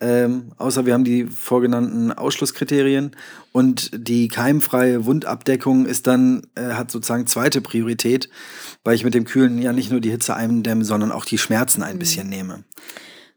Ähm, 0.00 0.52
außer 0.56 0.86
wir 0.86 0.94
haben 0.94 1.04
die 1.04 1.26
vorgenannten 1.26 2.12
Ausschlusskriterien 2.12 3.10
und 3.52 3.90
die 3.92 4.28
keimfreie 4.28 5.04
Wundabdeckung 5.04 5.84
ist 5.84 6.06
dann, 6.06 6.40
äh, 6.54 6.70
hat 6.72 6.90
sozusagen 6.90 7.26
zweite 7.26 7.60
Priorität, 7.60 8.30
weil 8.84 8.94
ich 8.94 9.04
mit 9.04 9.12
dem 9.12 9.26
Kühlen 9.26 9.60
ja 9.60 9.74
nicht 9.74 9.90
nur 9.90 10.00
die 10.00 10.10
Hitze 10.10 10.34
eindämme, 10.34 10.86
sondern 10.86 11.12
auch 11.12 11.26
die 11.26 11.36
Schmerzen 11.36 11.82
ein 11.82 11.98
bisschen 11.98 12.30
nehme. 12.30 12.64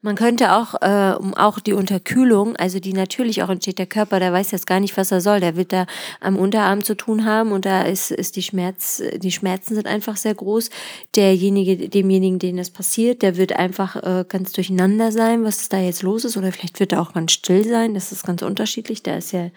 Man 0.03 0.17
könnte 0.17 0.51
auch, 0.51 0.75
äh, 0.81 1.15
um 1.17 1.33
auch 1.33 1.62
die 1.62 1.72
Unterkühlung, 1.72 2.57
also 2.57 2.81
die 2.81 2.91
natürlich 2.91 3.41
auch 3.41 3.48
entsteht, 3.48 3.79
der 3.79 3.86
Körper, 3.86 4.19
der 4.19 4.33
weiß 4.33 4.51
jetzt 4.51 4.67
gar 4.67 4.81
nicht, 4.81 4.98
was 4.98 5.13
er 5.13 5.22
soll. 5.22 5.39
Der 5.39 5.55
wird 5.55 5.72
da 5.72 5.86
am 6.19 6.36
Unterarm 6.36 6.83
zu 6.83 6.95
tun 6.95 7.24
haben 7.24 7.53
und 7.53 7.63
da 7.65 7.83
ist, 7.83 8.12
ist 8.12 8.36
die 8.36 8.43
Schmerz, 8.43 9.01
die 9.15 9.31
Schmerzen 9.31 9.75
sind 9.75 9.88
einfach 9.88 10.17
sehr 10.17 10.36
groß. 10.36 10.72
Derjenige, 11.15 11.88
demjenigen, 11.88 12.38
denen 12.38 12.57
das 12.57 12.69
passiert, 12.69 13.22
der 13.22 13.38
wird 13.38 13.53
einfach 13.53 13.95
äh, 13.95 14.25
ganz 14.27 14.51
durcheinander 14.51 15.13
sein, 15.13 15.45
was 15.45 15.69
da 15.69 15.79
jetzt 15.79 16.03
los 16.03 16.25
ist. 16.25 16.36
Oder 16.36 16.51
vielleicht 16.51 16.81
wird 16.81 16.91
er 16.91 17.01
auch 17.01 17.13
ganz 17.13 17.31
still 17.31 17.65
sein. 17.65 17.93
Das 17.93 18.12
ist 18.12 18.25
ganz 18.25 18.41
unterschiedlich. 18.41 19.03
Da 19.03 19.15
ist 19.15 19.31
ja, 19.31 19.51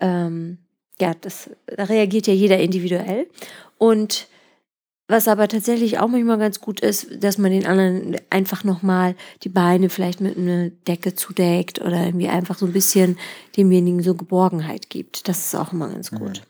ähm, 0.00 0.56
ja, 0.98 1.12
das, 1.20 1.50
da 1.66 1.84
reagiert 1.84 2.26
ja 2.26 2.32
jeder 2.32 2.58
individuell. 2.60 3.26
Und 3.76 4.26
was 5.08 5.28
aber 5.28 5.48
tatsächlich 5.48 5.98
auch 5.98 6.08
manchmal 6.08 6.38
ganz 6.38 6.60
gut 6.60 6.80
ist, 6.80 7.22
dass 7.22 7.38
man 7.38 7.52
den 7.52 7.66
anderen 7.66 8.16
einfach 8.30 8.64
nochmal 8.64 9.14
die 9.42 9.48
Beine 9.48 9.88
vielleicht 9.88 10.20
mit 10.20 10.36
einer 10.36 10.70
Decke 10.70 11.14
zudeckt 11.14 11.80
oder 11.80 12.04
irgendwie 12.04 12.28
einfach 12.28 12.58
so 12.58 12.66
ein 12.66 12.72
bisschen 12.72 13.16
demjenigen 13.56 14.02
so 14.02 14.14
Geborgenheit 14.14 14.90
gibt. 14.90 15.28
Das 15.28 15.46
ist 15.46 15.54
auch 15.54 15.72
immer 15.72 15.88
ganz 15.88 16.10
gut. 16.10 16.42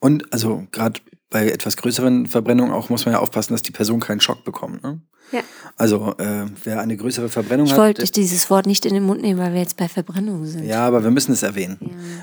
Und 0.00 0.32
also 0.32 0.66
gerade 0.72 1.00
bei 1.30 1.48
etwas 1.48 1.76
größeren 1.76 2.26
Verbrennungen 2.26 2.72
auch 2.72 2.88
muss 2.88 3.04
man 3.04 3.14
ja 3.14 3.20
aufpassen, 3.20 3.52
dass 3.52 3.62
die 3.62 3.72
Person 3.72 3.98
keinen 3.98 4.20
Schock 4.20 4.44
bekommt. 4.44 4.82
Ne? 4.84 5.00
Ja. 5.32 5.40
Also 5.76 6.14
äh, 6.18 6.46
wer 6.62 6.80
eine 6.80 6.96
größere 6.96 7.28
Verbrennung 7.28 7.66
Ich 7.66 7.72
hat, 7.72 7.78
wollte 7.78 8.04
dieses 8.04 8.48
Wort 8.48 8.66
nicht 8.66 8.86
in 8.86 8.94
den 8.94 9.02
Mund 9.02 9.22
nehmen, 9.22 9.40
weil 9.40 9.52
wir 9.52 9.60
jetzt 9.60 9.76
bei 9.76 9.88
Verbrennung 9.88 10.46
sind. 10.46 10.64
Ja, 10.64 10.86
aber 10.86 11.02
wir 11.02 11.10
müssen 11.10 11.32
es 11.32 11.42
erwähnen. 11.42 11.78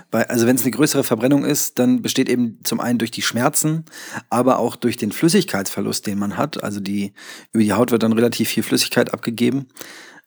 Weil, 0.10 0.24
also 0.26 0.48
wenn 0.48 0.56
es 0.56 0.62
eine 0.62 0.72
größere 0.72 1.04
Verbrennung 1.04 1.44
ist, 1.44 1.80
dann 1.80 2.02
besteht 2.02 2.30
eben 2.30 2.60
zum 2.64 2.80
einen 2.80 2.98
durch 2.98 3.12
die 3.12 3.22
Schmerzen, 3.22 3.84
aber 4.30 4.60
auch 4.60 4.78
durch 4.78 4.96
den 4.96 5.12
Flüssigkeitsverlust, 5.12 6.08
den 6.08 6.18
man 6.18 6.38
hat. 6.38 6.64
Also 6.64 6.80
die, 6.80 7.14
über 7.52 7.64
die 7.64 7.74
Haut 7.74 7.92
wird 7.92 8.04
dann 8.04 8.14
relativ 8.14 8.50
viel 8.50 8.64
Flüssigkeit 8.64 9.14
abgegeben 9.14 9.68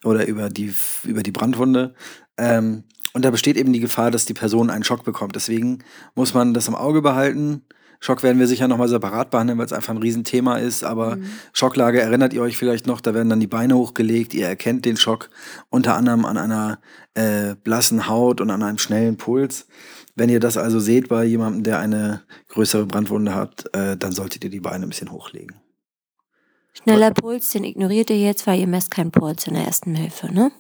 oder 0.05 0.27
über 0.27 0.51
die, 0.51 0.75
über 1.05 1.23
die 1.23 1.33
Brandwunde. 1.33 1.95
Ähm, 2.37 2.85
und 3.15 3.25
da 3.25 3.31
besteht 3.31 3.57
eben 3.57 3.73
die 3.73 3.81
Gefahr, 3.81 4.11
dass 4.11 4.27
die 4.27 4.35
Person 4.35 4.69
einen 4.69 4.85
Schock 4.85 5.03
bekommt. 5.03 5.35
Deswegen 5.35 5.79
muss 6.15 6.35
man 6.35 6.53
das 6.53 6.69
im 6.69 6.75
Auge 6.75 7.01
behalten. 7.01 7.63
Schock 8.01 8.23
werden 8.23 8.39
wir 8.39 8.47
sicher 8.47 8.69
nochmal 8.69 8.89
separat 8.89 9.31
behandeln, 9.31 9.59
weil 9.59 9.67
es 9.67 9.73
einfach 9.73 9.95
ein 9.95 10.03
Riesenthema 10.03 10.57
ist. 10.57 10.85
Aber 10.85 11.19
Schocklage 11.53 12.01
erinnert 12.01 12.33
ihr 12.33 12.43
euch 12.43 12.57
vielleicht 12.57 12.87
noch, 12.87 13.01
da 13.01 13.15
werden 13.15 13.31
dann 13.31 13.41
die 13.41 13.47
Beine 13.47 13.77
hochgelegt, 13.77 14.35
ihr 14.35 14.47
erkennt 14.47 14.85
den 14.85 14.97
Schock 14.97 15.31
unter 15.71 15.97
anderem 15.97 16.25
an 16.25 16.37
einer 16.37 16.79
äh, 17.15 17.55
blassen 17.55 18.09
Haut 18.09 18.41
und 18.41 18.51
an 18.51 18.63
einem 18.63 18.79
schnellen 18.79 19.17
Puls. 19.17 19.67
Wenn 20.15 20.31
ihr 20.31 20.41
das 20.41 20.57
also 20.57 20.81
seht 20.81 21.09
bei 21.09 21.25
jemandem, 21.25 21.63
der 21.63 21.79
eine 21.79 22.23
größere 22.49 22.87
Brandwunde 22.87 23.35
hat, 23.35 23.67
äh, 23.75 23.97
dann 23.97 24.13
solltet 24.13 24.45
ihr 24.45 24.51
die 24.51 24.61
Beine 24.61 24.87
ein 24.87 24.89
bisschen 24.89 25.13
hochlegen. 25.13 25.57
Schneller 26.73 27.11
Puls, 27.11 27.51
den 27.51 27.65
ignoriert 27.65 28.11
ihr 28.11 28.19
jetzt, 28.19 28.47
weil 28.47 28.61
ihr 28.61 28.67
messt 28.67 28.91
keinen 28.91 29.11
Puls 29.11 29.47
in 29.47 29.55
der 29.55 29.65
ersten 29.65 29.95
Hilfe, 29.95 30.33
ne? 30.33 30.53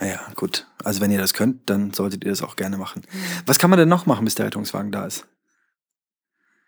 Naja, 0.00 0.20
gut. 0.34 0.66
Also 0.84 1.00
wenn 1.00 1.10
ihr 1.10 1.18
das 1.18 1.32
könnt, 1.32 1.70
dann 1.70 1.92
solltet 1.92 2.24
ihr 2.24 2.30
das 2.30 2.42
auch 2.42 2.56
gerne 2.56 2.76
machen. 2.76 3.02
Was 3.46 3.58
kann 3.58 3.70
man 3.70 3.78
denn 3.78 3.88
noch 3.88 4.06
machen, 4.06 4.24
bis 4.24 4.34
der 4.34 4.46
Rettungswagen 4.46 4.92
da 4.92 5.06
ist? 5.06 5.26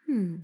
Hm. 0.08 0.42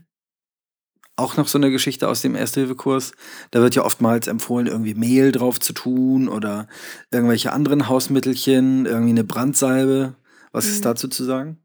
auch 1.17 1.37
noch 1.37 1.49
so 1.49 1.59
eine 1.59 1.71
Geschichte 1.71 2.09
aus 2.09 2.21
dem 2.21 2.35
Erste-Hilfe-Kurs. 2.35 3.13
Da 3.51 3.61
wird 3.61 3.75
ja 3.75 3.85
oftmals 3.85 4.27
empfohlen, 4.27 4.67
irgendwie 4.67 4.95
Mehl 4.95 5.33
drauf 5.33 5.59
zu 5.59 5.73
tun 5.73 6.29
oder 6.29 6.69
irgendwelche 7.11 7.53
anderen 7.53 7.89
Hausmittelchen, 7.89 8.85
irgendwie 8.85 9.11
eine 9.13 9.25
Brandsalbe. 9.25 10.17
Was 10.53 10.67
ist 10.67 10.85
dazu 10.85 11.09
zu 11.09 11.25
sagen? 11.25 11.59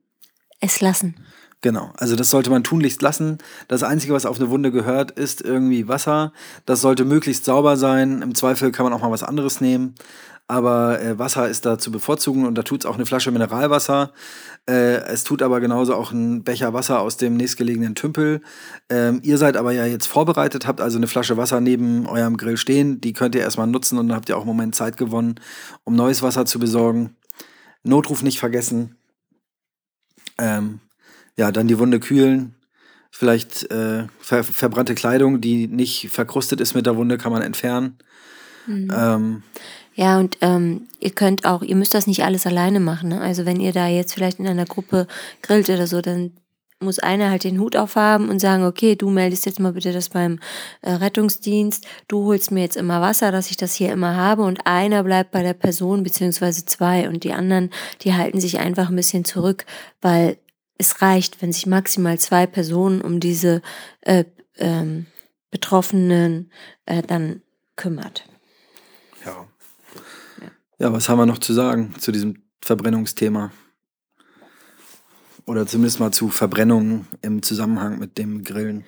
Es 0.62 0.82
lassen. 0.82 1.16
Genau, 1.62 1.92
also 1.98 2.16
das 2.16 2.30
sollte 2.30 2.50
man 2.50 2.64
tunlichst 2.64 3.02
lassen. 3.02 3.38
Das 3.68 3.84
Einzige, 3.84 4.14
was 4.14 4.26
auf 4.26 4.40
eine 4.40 4.50
Wunde 4.50 4.72
gehört, 4.72 5.12
ist 5.12 5.42
irgendwie 5.42 5.90
Wasser. 5.90 6.32
Das 6.66 6.80
sollte 6.80 7.04
möglichst 7.04 7.44
sauber 7.44 7.76
sein. 7.76 8.22
Im 8.22 8.34
Zweifel 8.34 8.72
kann 8.72 8.86
man 8.86 8.94
auch 8.94 9.02
mal 9.02 9.12
was 9.12 9.24
anderes 9.24 9.60
nehmen. 9.60 9.96
Aber 10.48 11.00
äh, 11.00 11.20
Wasser 11.20 11.48
ist 11.48 11.66
da 11.66 11.78
zu 11.78 11.92
bevorzugen 11.92 12.48
und 12.48 12.56
da 12.56 12.64
tut's 12.64 12.86
auch 12.86 12.96
eine 12.96 13.06
Flasche 13.06 13.30
Mineralwasser. 13.30 14.14
Äh, 14.68 15.04
es 15.04 15.24
tut 15.24 15.44
aber 15.44 15.60
genauso 15.60 15.94
auch 15.94 16.12
ein 16.12 16.44
Becher 16.44 16.74
Wasser 16.74 17.02
aus 17.02 17.18
dem 17.18 17.36
nächstgelegenen 17.38 17.94
Tümpel. 17.94 18.42
Ähm, 18.90 19.20
ihr 19.22 19.38
seid 19.38 19.58
aber 19.58 19.74
ja 19.74 19.86
jetzt 19.86 20.08
vorbereitet, 20.08 20.66
habt 20.66 20.82
also 20.82 20.98
eine 20.98 21.08
Flasche 21.08 21.38
Wasser 21.38 21.62
neben 21.62 22.08
eurem 22.08 22.38
Grill 22.38 22.58
stehen. 22.58 23.00
Die 23.00 23.14
könnt 23.14 23.36
ihr 23.36 23.42
erstmal 23.42 23.68
nutzen 23.68 24.00
und 24.00 24.08
dann 24.08 24.16
habt 24.16 24.30
ihr 24.30 24.38
auch 24.38 24.42
einen 24.42 24.48
Moment 24.48 24.76
Zeit 24.76 24.98
gewonnen, 24.98 25.36
um 25.84 25.96
neues 25.96 26.24
Wasser 26.24 26.46
zu 26.46 26.58
besorgen. 26.58 27.16
Notruf 27.84 28.24
nicht 28.24 28.40
vergessen. 28.40 28.96
Ähm, 30.40 30.80
ja, 31.40 31.54
dann 31.54 31.70
die 31.70 31.80
Wunde 31.80 32.02
kühlen. 32.02 32.54
Vielleicht 33.12 33.72
äh, 33.72 34.08
ver 34.20 34.44
verbrannte 34.44 34.94
Kleidung, 34.94 35.40
die 35.40 35.68
nicht 35.68 36.10
verkrustet 36.10 36.60
ist 36.60 36.76
mit 36.76 36.86
der 36.86 36.98
Wunde, 36.98 37.18
kann 37.18 37.32
man 37.32 37.42
entfernen. 37.42 37.98
Mhm. 38.68 38.92
Ähm, 38.94 39.44
Ja, 39.96 40.20
und 40.20 40.38
ähm, 40.42 40.90
ihr 41.00 41.12
könnt 41.12 41.46
auch, 41.46 41.62
ihr 41.62 41.78
müsst 41.78 41.94
das 41.94 42.08
nicht 42.08 42.24
alles 42.26 42.46
alleine 42.46 42.82
machen. 42.82 43.10
Ne? 43.10 43.22
Also 43.22 43.46
wenn 43.46 43.62
ihr 43.62 43.72
da 43.72 43.88
jetzt 43.88 44.14
vielleicht 44.14 44.40
in 44.40 44.48
einer 44.48 44.66
Gruppe 44.66 45.08
grillt 45.42 45.70
oder 45.70 45.88
so, 45.88 46.02
dann 46.02 46.34
muss 46.82 47.00
einer 47.00 47.30
halt 47.30 47.46
den 47.46 47.60
Hut 47.60 47.78
aufhaben 47.78 48.30
und 48.30 48.40
sagen, 48.40 48.66
okay, 48.66 48.96
du 48.98 49.10
meldest 49.10 49.46
jetzt 49.46 49.62
mal 49.62 49.74
bitte 49.74 49.94
das 49.94 50.10
beim 50.10 50.40
äh, 50.82 50.92
Rettungsdienst, 50.92 51.88
du 52.10 52.26
holst 52.26 52.52
mir 52.52 52.62
jetzt 52.62 52.78
immer 52.78 53.00
Wasser, 53.02 53.32
dass 53.32 53.50
ich 53.50 53.58
das 53.58 53.74
hier 53.74 53.94
immer 53.94 54.18
habe 54.18 54.44
und 54.44 54.68
einer 54.68 55.04
bleibt 55.04 55.32
bei 55.32 55.42
der 55.42 55.54
Person 55.54 56.04
beziehungsweise 56.04 56.66
zwei 56.66 57.08
und 57.08 57.24
die 57.24 57.34
anderen, 57.34 57.70
die 58.02 58.14
halten 58.14 58.42
sich 58.42 58.60
einfach 58.60 58.90
ein 58.90 58.96
bisschen 58.96 59.24
zurück, 59.26 59.66
weil 60.02 60.38
es 60.80 61.02
reicht, 61.04 61.42
wenn 61.42 61.54
sich 61.54 61.68
maximal 61.68 62.18
zwei 62.18 62.48
Personen 62.48 63.02
um 63.02 63.20
diese 63.20 63.62
äh, 64.02 64.24
ähm, 64.58 65.06
Betroffenen 65.52 66.52
äh, 66.86 67.04
dann 67.04 67.44
kümmert. 67.76 68.26
ja. 69.24 69.48
Ja, 70.82 70.94
was 70.94 71.10
haben 71.10 71.18
wir 71.18 71.26
noch 71.26 71.40
zu 71.40 71.54
sagen 71.54 71.94
zu 72.00 72.14
diesem 72.14 72.42
Verbrennungsthema? 72.62 73.52
Oder 75.46 75.68
zumindest 75.68 76.00
mal 76.00 76.12
zu 76.12 76.30
Verbrennungen 76.30 77.06
im 77.22 77.44
Zusammenhang 77.44 78.00
mit 78.00 78.18
dem 78.18 78.46
Grillen. 78.46 78.86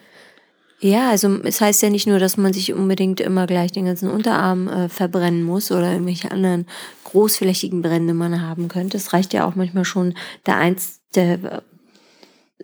Ja, 0.79 1.09
also 1.09 1.39
es 1.43 1.59
heißt 1.59 1.81
ja 1.81 1.89
nicht 1.89 2.07
nur, 2.07 2.17
dass 2.17 2.37
man 2.37 2.53
sich 2.53 2.73
unbedingt 2.73 3.19
immer 3.19 3.45
gleich 3.45 3.71
den 3.71 3.85
ganzen 3.85 4.09
Unterarm 4.09 4.67
äh, 4.67 4.89
verbrennen 4.89 5.43
muss 5.43 5.71
oder 5.71 5.91
irgendwelche 5.91 6.31
anderen 6.31 6.65
großflächigen 7.03 7.81
Brände 7.81 8.13
man 8.13 8.41
haben 8.41 8.67
könnte. 8.67 8.97
Es 8.97 9.11
reicht 9.11 9.33
ja 9.33 9.45
auch 9.45 9.55
manchmal 9.55 9.85
schon 9.85 10.13
der 10.45 10.57
eins, 10.57 11.01
der, 11.13 11.63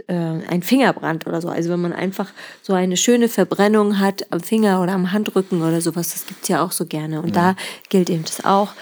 äh, 0.08 0.14
ein 0.14 0.64
Fingerbrand 0.64 1.28
oder 1.28 1.42
so. 1.42 1.50
Also 1.50 1.70
wenn 1.70 1.82
man 1.82 1.94
einfach 1.94 2.32
so 2.62 2.74
eine 2.74 2.98
schöne 2.98 3.30
Verbrennung 3.30 4.00
hat 4.00 4.26
am 4.32 4.40
Finger 4.40 4.82
oder 4.82 4.94
am 4.94 5.12
Handrücken 5.12 5.62
oder 5.62 5.82
sowas, 5.82 6.14
das 6.14 6.26
gibt's 6.26 6.48
ja 6.48 6.64
auch 6.64 6.72
so 6.72 6.86
gerne. 6.86 7.22
Und 7.22 7.36
da 7.36 7.56
gilt 7.90 8.10
eben 8.10 8.24
das 8.24 8.44
auch. 8.46 8.74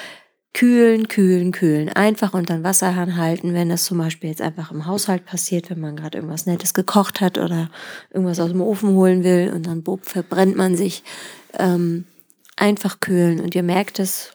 Kühlen, 0.54 1.10
kühlen, 1.10 1.52
kühlen. 1.52 1.90
Einfach 1.90 2.34
unter 2.34 2.54
den 2.54 2.64
Wasserhahn 2.64 3.18
halten, 3.18 3.54
wenn 3.54 3.68
das 3.68 3.84
zum 3.84 3.98
Beispiel 3.98 4.30
jetzt 4.30 4.42
einfach 4.42 4.72
im 4.72 4.86
Haushalt 4.86 5.26
passiert, 5.26 5.70
wenn 5.70 5.82
man 5.82 5.98
gerade 5.98 6.18
irgendwas 6.18 6.46
Nettes 6.46 6.74
gekocht 6.74 7.20
hat 7.20 7.38
oder 7.38 7.70
irgendwas 8.12 8.40
aus 8.40 8.52
dem 8.52 8.62
Ofen 8.62 8.92
holen 8.92 9.26
will 9.26 9.52
und 9.54 9.68
dann 9.68 9.84
bob, 9.84 10.06
verbrennt 10.06 10.56
man 10.56 10.78
sich. 10.78 11.04
Ähm, 11.60 12.06
einfach 12.56 13.02
kühlen 13.02 13.42
und 13.42 13.54
ihr 13.54 13.64
merkt 13.64 14.00
es, 14.00 14.35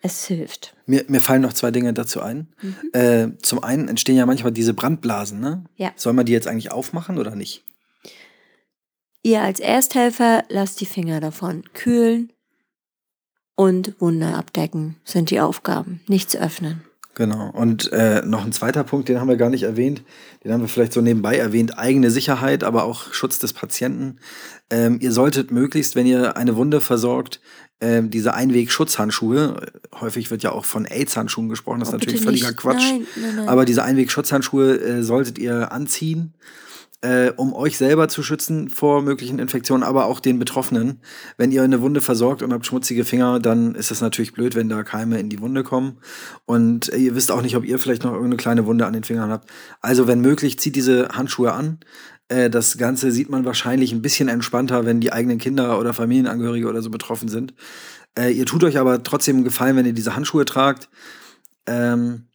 es 0.00 0.26
hilft. 0.26 0.74
Mir, 0.86 1.04
mir 1.08 1.20
fallen 1.20 1.42
noch 1.42 1.52
zwei 1.52 1.70
Dinge 1.70 1.92
dazu 1.92 2.20
ein. 2.20 2.48
Äh, 2.92 3.28
zum 3.42 3.62
einen 3.62 3.88
entstehen 3.88 4.16
ja 4.16 4.26
manchmal 4.26 4.52
diese 4.52 4.74
Brandblasen. 4.74 5.40
Ne? 5.40 5.64
Ja. 5.76 5.92
Soll 5.96 6.12
man 6.12 6.26
die 6.26 6.32
jetzt 6.32 6.46
eigentlich 6.46 6.72
aufmachen 6.72 7.18
oder 7.18 7.34
nicht? 7.34 7.64
Ihr 9.22 9.42
als 9.42 9.60
Ersthelfer 9.60 10.44
lasst 10.48 10.80
die 10.80 10.86
Finger 10.86 11.20
davon 11.20 11.64
kühlen 11.74 12.32
und 13.56 14.00
Wunde 14.00 14.28
abdecken 14.34 14.96
sind 15.04 15.30
die 15.30 15.40
Aufgaben. 15.40 16.00
Nichts 16.06 16.36
öffnen. 16.36 16.84
Genau. 17.18 17.50
Und 17.50 17.90
äh, 17.92 18.22
noch 18.24 18.44
ein 18.44 18.52
zweiter 18.52 18.84
Punkt, 18.84 19.08
den 19.08 19.20
haben 19.20 19.26
wir 19.26 19.36
gar 19.36 19.50
nicht 19.50 19.64
erwähnt. 19.64 20.04
Den 20.44 20.52
haben 20.52 20.60
wir 20.60 20.68
vielleicht 20.68 20.92
so 20.92 21.00
nebenbei 21.00 21.36
erwähnt. 21.36 21.76
Eigene 21.76 22.12
Sicherheit, 22.12 22.62
aber 22.62 22.84
auch 22.84 23.12
Schutz 23.12 23.40
des 23.40 23.52
Patienten. 23.52 24.20
Ähm, 24.70 24.98
ihr 25.00 25.10
solltet 25.10 25.50
möglichst, 25.50 25.96
wenn 25.96 26.06
ihr 26.06 26.36
eine 26.36 26.54
Wunde 26.54 26.80
versorgt, 26.80 27.40
ähm, 27.80 28.10
diese 28.10 28.34
Einweg-Schutzhandschuhe, 28.34 29.70
äh, 29.92 29.96
häufig 30.00 30.30
wird 30.30 30.42
ja 30.42 30.52
auch 30.52 30.64
von 30.64 30.84
AIDS-Handschuhen 30.84 31.48
gesprochen, 31.48 31.80
das 31.80 31.88
ist 31.88 31.94
Oh, 31.94 31.98
natürlich 31.98 32.20
bitte 32.20 32.24
völliger 32.24 32.48
nicht. 32.48 32.56
Quatsch. 32.56 32.82
Nein, 32.82 33.06
nein, 33.16 33.36
nein. 33.36 33.48
Aber 33.48 33.64
diese 33.64 33.84
Einweg-Schutzhandschuhe 33.84 34.78
äh, 34.80 35.02
solltet 35.02 35.38
ihr 35.38 35.70
anziehen, 35.70 36.34
äh, 37.00 37.30
um 37.36 37.52
euch 37.52 37.78
selber 37.78 38.08
zu 38.08 38.24
schützen 38.24 38.68
vor 38.70 39.02
möglichen 39.02 39.38
Infektionen, 39.38 39.84
aber 39.84 40.06
auch 40.06 40.18
den 40.18 40.40
Betroffenen. 40.40 41.00
Wenn 41.36 41.52
ihr 41.52 41.62
eine 41.62 41.80
Wunde 41.80 42.00
versorgt 42.00 42.42
und 42.42 42.52
habt 42.52 42.66
schmutzige 42.66 43.04
Finger, 43.04 43.38
dann 43.38 43.76
ist 43.76 43.92
es 43.92 44.00
natürlich 44.00 44.32
blöd, 44.32 44.56
wenn 44.56 44.68
da 44.68 44.82
Keime 44.82 45.20
in 45.20 45.28
die 45.28 45.40
Wunde 45.40 45.62
kommen. 45.62 45.98
Und 46.46 46.92
äh, 46.92 46.96
ihr 46.96 47.14
wisst 47.14 47.30
auch 47.30 47.42
nicht, 47.42 47.56
ob 47.56 47.64
ihr 47.64 47.78
vielleicht 47.78 48.02
noch 48.02 48.10
irgendeine 48.10 48.38
kleine 48.38 48.66
Wunde 48.66 48.86
an 48.86 48.94
den 48.94 49.04
Fingern 49.04 49.30
habt. 49.30 49.48
Also 49.80 50.08
wenn 50.08 50.20
möglich, 50.20 50.58
zieht 50.58 50.74
diese 50.74 51.10
Handschuhe 51.10 51.52
an. 51.52 51.78
Äh, 52.28 52.50
Das 52.50 52.78
Ganze 52.78 53.10
sieht 53.12 53.30
man 53.30 53.44
wahrscheinlich 53.44 53.92
ein 53.92 54.02
bisschen 54.02 54.28
entspannter, 54.28 54.84
wenn 54.86 55.00
die 55.00 55.12
eigenen 55.12 55.38
Kinder 55.38 55.78
oder 55.78 55.94
Familienangehörige 55.94 56.68
oder 56.68 56.82
so 56.82 56.90
betroffen 56.90 57.28
sind. 57.28 57.54
Äh, 58.18 58.30
Ihr 58.30 58.46
tut 58.46 58.64
euch 58.64 58.78
aber 58.78 59.02
trotzdem 59.02 59.36
einen 59.36 59.44
Gefallen, 59.44 59.76
wenn 59.76 59.86
ihr 59.86 59.92
diese 59.92 60.14
Handschuhe 60.16 60.44
tragt. 60.44 60.88
Ähm, 61.66 62.28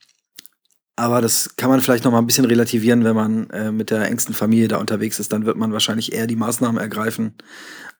aber 0.96 1.22
das 1.22 1.56
kann 1.56 1.70
man 1.70 1.82
vielleicht 1.82 2.04
noch 2.04 2.12
mal 2.12 2.20
ein 2.20 2.28
bisschen 2.28 2.46
relativieren, 2.46 3.04
wenn 3.04 3.16
man 3.16 3.50
äh, 3.50 3.72
mit 3.72 3.90
der 3.90 4.06
engsten 4.06 4.36
Familie 4.36 4.68
da 4.68 4.78
unterwegs 4.78 5.20
ist. 5.20 5.34
Dann 5.34 5.46
wird 5.46 5.58
man 5.58 5.74
wahrscheinlich 5.74 6.14
eher 6.14 6.28
die 6.28 6.36
Maßnahmen 6.36 6.80
ergreifen, 6.80 7.34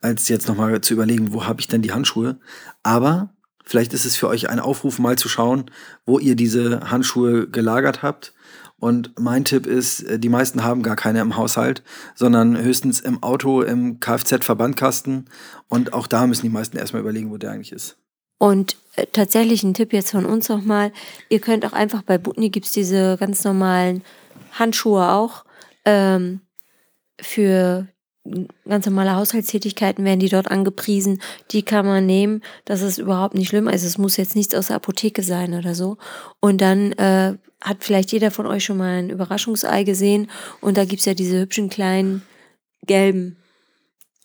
als 0.02 0.28
jetzt 0.30 0.48
noch 0.48 0.56
mal 0.56 0.80
zu 0.82 0.94
überlegen, 0.94 1.34
wo 1.34 1.46
habe 1.46 1.60
ich 1.60 1.68
denn 1.68 1.82
die 1.82 1.92
Handschuhe. 1.92 2.40
Aber 2.84 3.34
vielleicht 3.66 3.94
ist 3.94 4.06
es 4.06 4.16
für 4.16 4.28
euch 4.28 4.50
ein 4.50 4.60
Aufruf, 4.60 5.00
mal 5.00 5.18
zu 5.18 5.28
schauen, 5.28 5.72
wo 6.06 6.20
ihr 6.20 6.36
diese 6.36 6.92
Handschuhe 6.92 7.50
gelagert 7.50 8.04
habt. 8.04 8.34
Und 8.84 9.18
mein 9.18 9.46
Tipp 9.46 9.66
ist, 9.66 10.02
äh, 10.02 10.20
die 10.20 10.28
meisten 10.28 10.66
haben 10.66 10.84
gar 10.84 10.98
keine 10.98 11.22
im 11.22 11.38
Haushalt, 11.38 11.84
sondern 12.16 12.62
höchstens 12.62 13.00
im 13.00 13.24
Auto, 13.24 13.62
im 13.62 14.02
Kfz-Verbandkasten. 14.02 15.30
Und 15.70 15.94
auch 15.94 16.06
da 16.06 16.28
müssen 16.28 16.42
die 16.42 16.50
meisten 16.50 16.76
erstmal 16.76 17.02
überlegen, 17.02 17.32
wo 17.32 17.38
der 17.38 17.52
eigentlich 17.52 17.72
ist. 17.72 17.96
Und 18.40 18.76
äh, 18.98 19.06
tatsächlich 19.10 19.64
ein 19.64 19.74
Tipp 19.74 19.94
jetzt 19.94 20.12
von 20.12 20.26
uns 20.26 20.50
nochmal. 20.50 20.92
Ihr 21.30 21.40
könnt 21.40 21.66
auch 21.66 21.72
einfach 21.72 22.02
bei 22.02 22.18
Butni 22.18 22.50
gibt's 22.50 22.74
diese 22.74 23.16
ganz 23.18 23.46
normalen 23.46 24.04
Handschuhe 24.52 25.14
auch. 25.14 25.46
Ähm, 25.86 26.42
für 27.22 27.88
ganz 28.68 28.86
normale 28.86 29.16
Haushaltstätigkeiten 29.16 30.06
werden 30.06 30.20
die 30.20 30.30
dort 30.30 30.50
angepriesen. 30.50 31.22
Die 31.52 31.64
kann 31.64 31.86
man 31.86 32.06
nehmen. 32.06 32.42
Das 32.66 32.82
ist 32.82 32.98
überhaupt 32.98 33.36
nicht 33.36 33.50
schlimm. 33.50 33.68
Also 33.68 33.86
es 33.86 33.98
muss 33.98 34.18
jetzt 34.18 34.36
nichts 34.36 34.56
aus 34.56 34.68
der 34.68 34.78
Apotheke 34.78 35.24
sein 35.24 35.54
oder 35.54 35.76
so. 35.76 35.98
Und 36.40 36.62
dann 36.62 36.94
äh, 36.94 37.38
hat 37.62 37.78
vielleicht 37.84 38.12
jeder 38.12 38.32
von 38.32 38.46
euch 38.46 38.64
schon 38.64 38.78
mal 38.78 39.00
ein 39.00 39.10
Überraschungsei 39.10 39.84
gesehen. 39.84 40.30
Und 40.62 40.78
da 40.78 40.86
gibt's 40.86 41.06
ja 41.06 41.14
diese 41.14 41.40
hübschen 41.40 41.70
kleinen 41.70 42.22
gelben 42.86 43.38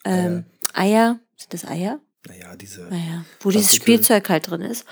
ähm, 0.05 0.45
Eier. 0.75 1.19
Sind 1.37 1.55
das 1.55 1.65
Eier? 1.65 2.01
Naja, 2.29 2.57
diese. 2.57 2.83
Naja, 2.83 3.25
wo 3.41 3.51
dieses 3.51 3.75
Spielzeug 3.75 4.29
halt 4.29 4.51
drin 4.51 4.63
ist. 4.63 4.85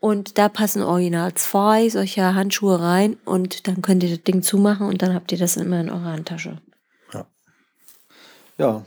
Und 0.00 0.36
da 0.36 0.48
passen 0.48 0.82
original 0.82 1.34
zwei 1.34 1.88
solcher 1.88 2.34
Handschuhe 2.34 2.80
rein 2.80 3.16
und 3.24 3.68
dann 3.68 3.82
könnt 3.82 4.02
ihr 4.02 4.10
das 4.10 4.24
Ding 4.24 4.42
zumachen 4.42 4.88
und 4.88 5.00
dann 5.00 5.14
habt 5.14 5.30
ihr 5.30 5.38
das 5.38 5.56
immer 5.56 5.80
in 5.80 5.90
eurer 5.90 6.12
Handtasche. 6.12 6.60
Ja. 8.62 8.84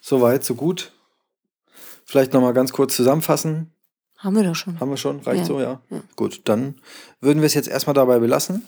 Soweit, 0.00 0.44
so 0.44 0.54
gut. 0.54 0.92
Vielleicht 2.04 2.32
noch 2.32 2.40
mal 2.40 2.52
ganz 2.52 2.72
kurz 2.72 2.96
zusammenfassen. 2.96 3.72
Haben 4.18 4.36
wir 4.36 4.42
doch 4.42 4.54
schon. 4.54 4.78
Haben 4.80 4.90
wir 4.90 4.96
schon? 4.96 5.20
Reicht 5.20 5.40
Ja. 5.40 5.46
so, 5.46 5.60
ja? 5.60 5.80
Gut, 6.16 6.42
dann 6.44 6.74
würden 7.20 7.40
wir 7.40 7.46
es 7.46 7.54
jetzt 7.54 7.68
erstmal 7.68 7.94
dabei 7.94 8.18
belassen. 8.18 8.66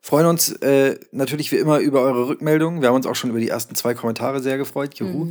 Freuen 0.00 0.26
uns 0.26 0.52
äh, 0.60 0.98
natürlich 1.12 1.50
wie 1.50 1.56
immer 1.56 1.78
über 1.78 2.02
eure 2.02 2.28
Rückmeldungen. 2.28 2.82
Wir 2.82 2.88
haben 2.88 2.94
uns 2.96 3.06
auch 3.06 3.14
schon 3.14 3.30
über 3.30 3.40
die 3.40 3.48
ersten 3.48 3.74
zwei 3.74 3.94
Kommentare 3.94 4.40
sehr 4.40 4.58
gefreut. 4.58 4.94
Juhu. 4.96 5.28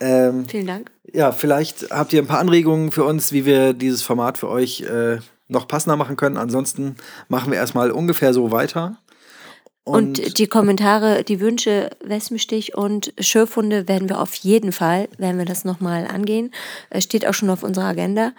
Ähm, 0.00 0.46
Vielen 0.48 0.66
Dank. 0.66 0.90
ja, 1.12 1.30
vielleicht 1.30 1.90
habt 1.90 2.12
ihr 2.12 2.20
ein 2.20 2.26
paar 2.26 2.40
Anregungen 2.40 2.90
für 2.90 3.04
uns, 3.04 3.30
wie 3.32 3.46
wir 3.46 3.72
dieses 3.72 4.02
Format 4.02 4.36
für 4.38 4.48
euch 4.48 4.80
äh, 4.82 5.18
noch 5.46 5.68
passender 5.68 5.96
machen 5.96 6.16
können. 6.16 6.36
Ansonsten 6.36 6.96
machen 7.28 7.52
wir 7.52 7.58
erstmal 7.58 7.92
ungefähr 7.92 8.34
so 8.34 8.50
weiter. 8.50 8.98
Und, 9.84 10.38
die 10.38 10.46
Kommentare, 10.46 11.24
die 11.24 11.40
Wünsche, 11.40 11.90
Wespenstich 12.04 12.76
und 12.76 13.12
Schürfhunde 13.18 13.88
werden 13.88 14.08
wir 14.08 14.20
auf 14.20 14.34
jeden 14.34 14.72
Fall, 14.72 15.08
werden 15.18 15.38
wir 15.38 15.46
das 15.46 15.64
nochmal 15.64 16.06
angehen. 16.06 16.52
Es 16.90 17.04
steht 17.04 17.26
auch 17.26 17.34
schon 17.34 17.50
auf 17.50 17.62
unserer 17.62 17.86
Agenda. 17.86 18.32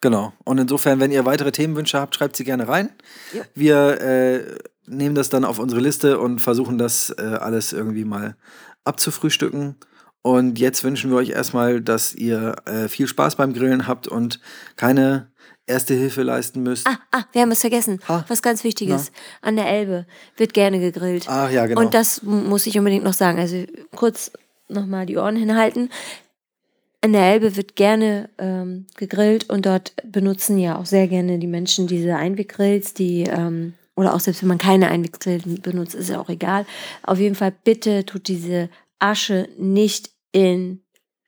Genau. 0.00 0.32
Und 0.44 0.58
insofern, 0.58 1.00
wenn 1.00 1.12
ihr 1.12 1.24
weitere 1.24 1.52
Themenwünsche 1.52 1.98
habt, 1.98 2.14
schreibt 2.14 2.36
sie 2.36 2.44
gerne 2.44 2.68
rein. 2.68 2.90
Ja. 3.32 3.42
Wir 3.54 4.00
äh, 4.00 4.58
nehmen 4.86 5.14
das 5.14 5.28
dann 5.28 5.44
auf 5.44 5.58
unsere 5.58 5.80
Liste 5.80 6.18
und 6.18 6.40
versuchen 6.40 6.78
das 6.78 7.10
äh, 7.10 7.22
alles 7.22 7.72
irgendwie 7.72 8.04
mal 8.04 8.36
abzufrühstücken. 8.84 9.76
Und 10.22 10.58
jetzt 10.60 10.84
wünschen 10.84 11.10
wir 11.10 11.16
euch 11.16 11.30
erstmal, 11.30 11.80
dass 11.80 12.14
ihr 12.14 12.54
äh, 12.64 12.88
viel 12.88 13.08
Spaß 13.08 13.36
beim 13.36 13.52
Grillen 13.52 13.88
habt 13.88 14.06
und 14.06 14.40
keine 14.76 15.31
erste 15.66 15.94
Hilfe 15.94 16.22
leisten 16.22 16.62
müsst. 16.62 16.86
Ah, 16.86 16.98
ah, 17.10 17.24
wir 17.32 17.42
haben 17.42 17.50
was 17.50 17.60
vergessen. 17.60 18.00
Ha. 18.08 18.24
Was 18.28 18.42
ganz 18.42 18.64
Wichtiges. 18.64 19.12
An 19.40 19.56
der 19.56 19.68
Elbe 19.68 20.06
wird 20.36 20.54
gerne 20.54 20.80
gegrillt. 20.80 21.28
Ah, 21.28 21.50
ja, 21.50 21.66
genau. 21.66 21.80
Und 21.80 21.94
das 21.94 22.22
muss 22.22 22.66
ich 22.66 22.78
unbedingt 22.78 23.04
noch 23.04 23.12
sagen. 23.12 23.38
Also 23.38 23.64
kurz 23.94 24.32
nochmal 24.68 25.06
die 25.06 25.16
Ohren 25.16 25.36
hinhalten. 25.36 25.90
An 27.00 27.12
der 27.12 27.32
Elbe 27.32 27.56
wird 27.56 27.74
gerne 27.74 28.30
ähm, 28.38 28.86
gegrillt 28.96 29.50
und 29.50 29.66
dort 29.66 29.92
benutzen 30.04 30.58
ja 30.58 30.78
auch 30.78 30.86
sehr 30.86 31.08
gerne 31.08 31.38
die 31.38 31.48
Menschen 31.48 31.88
diese 31.88 32.14
Einweggrills, 32.16 32.94
die 32.94 33.24
ähm, 33.24 33.74
oder 33.96 34.14
auch 34.14 34.20
selbst 34.20 34.42
wenn 34.42 34.48
man 34.48 34.58
keine 34.58 34.88
Einweggrills 34.88 35.42
benutzt, 35.60 35.94
ist 35.94 36.10
ja 36.10 36.20
auch 36.20 36.28
egal. 36.28 36.64
Auf 37.02 37.18
jeden 37.18 37.34
Fall 37.34 37.52
bitte 37.64 38.06
tut 38.06 38.28
diese 38.28 38.70
Asche 38.98 39.48
nicht 39.58 40.10
in 40.30 40.81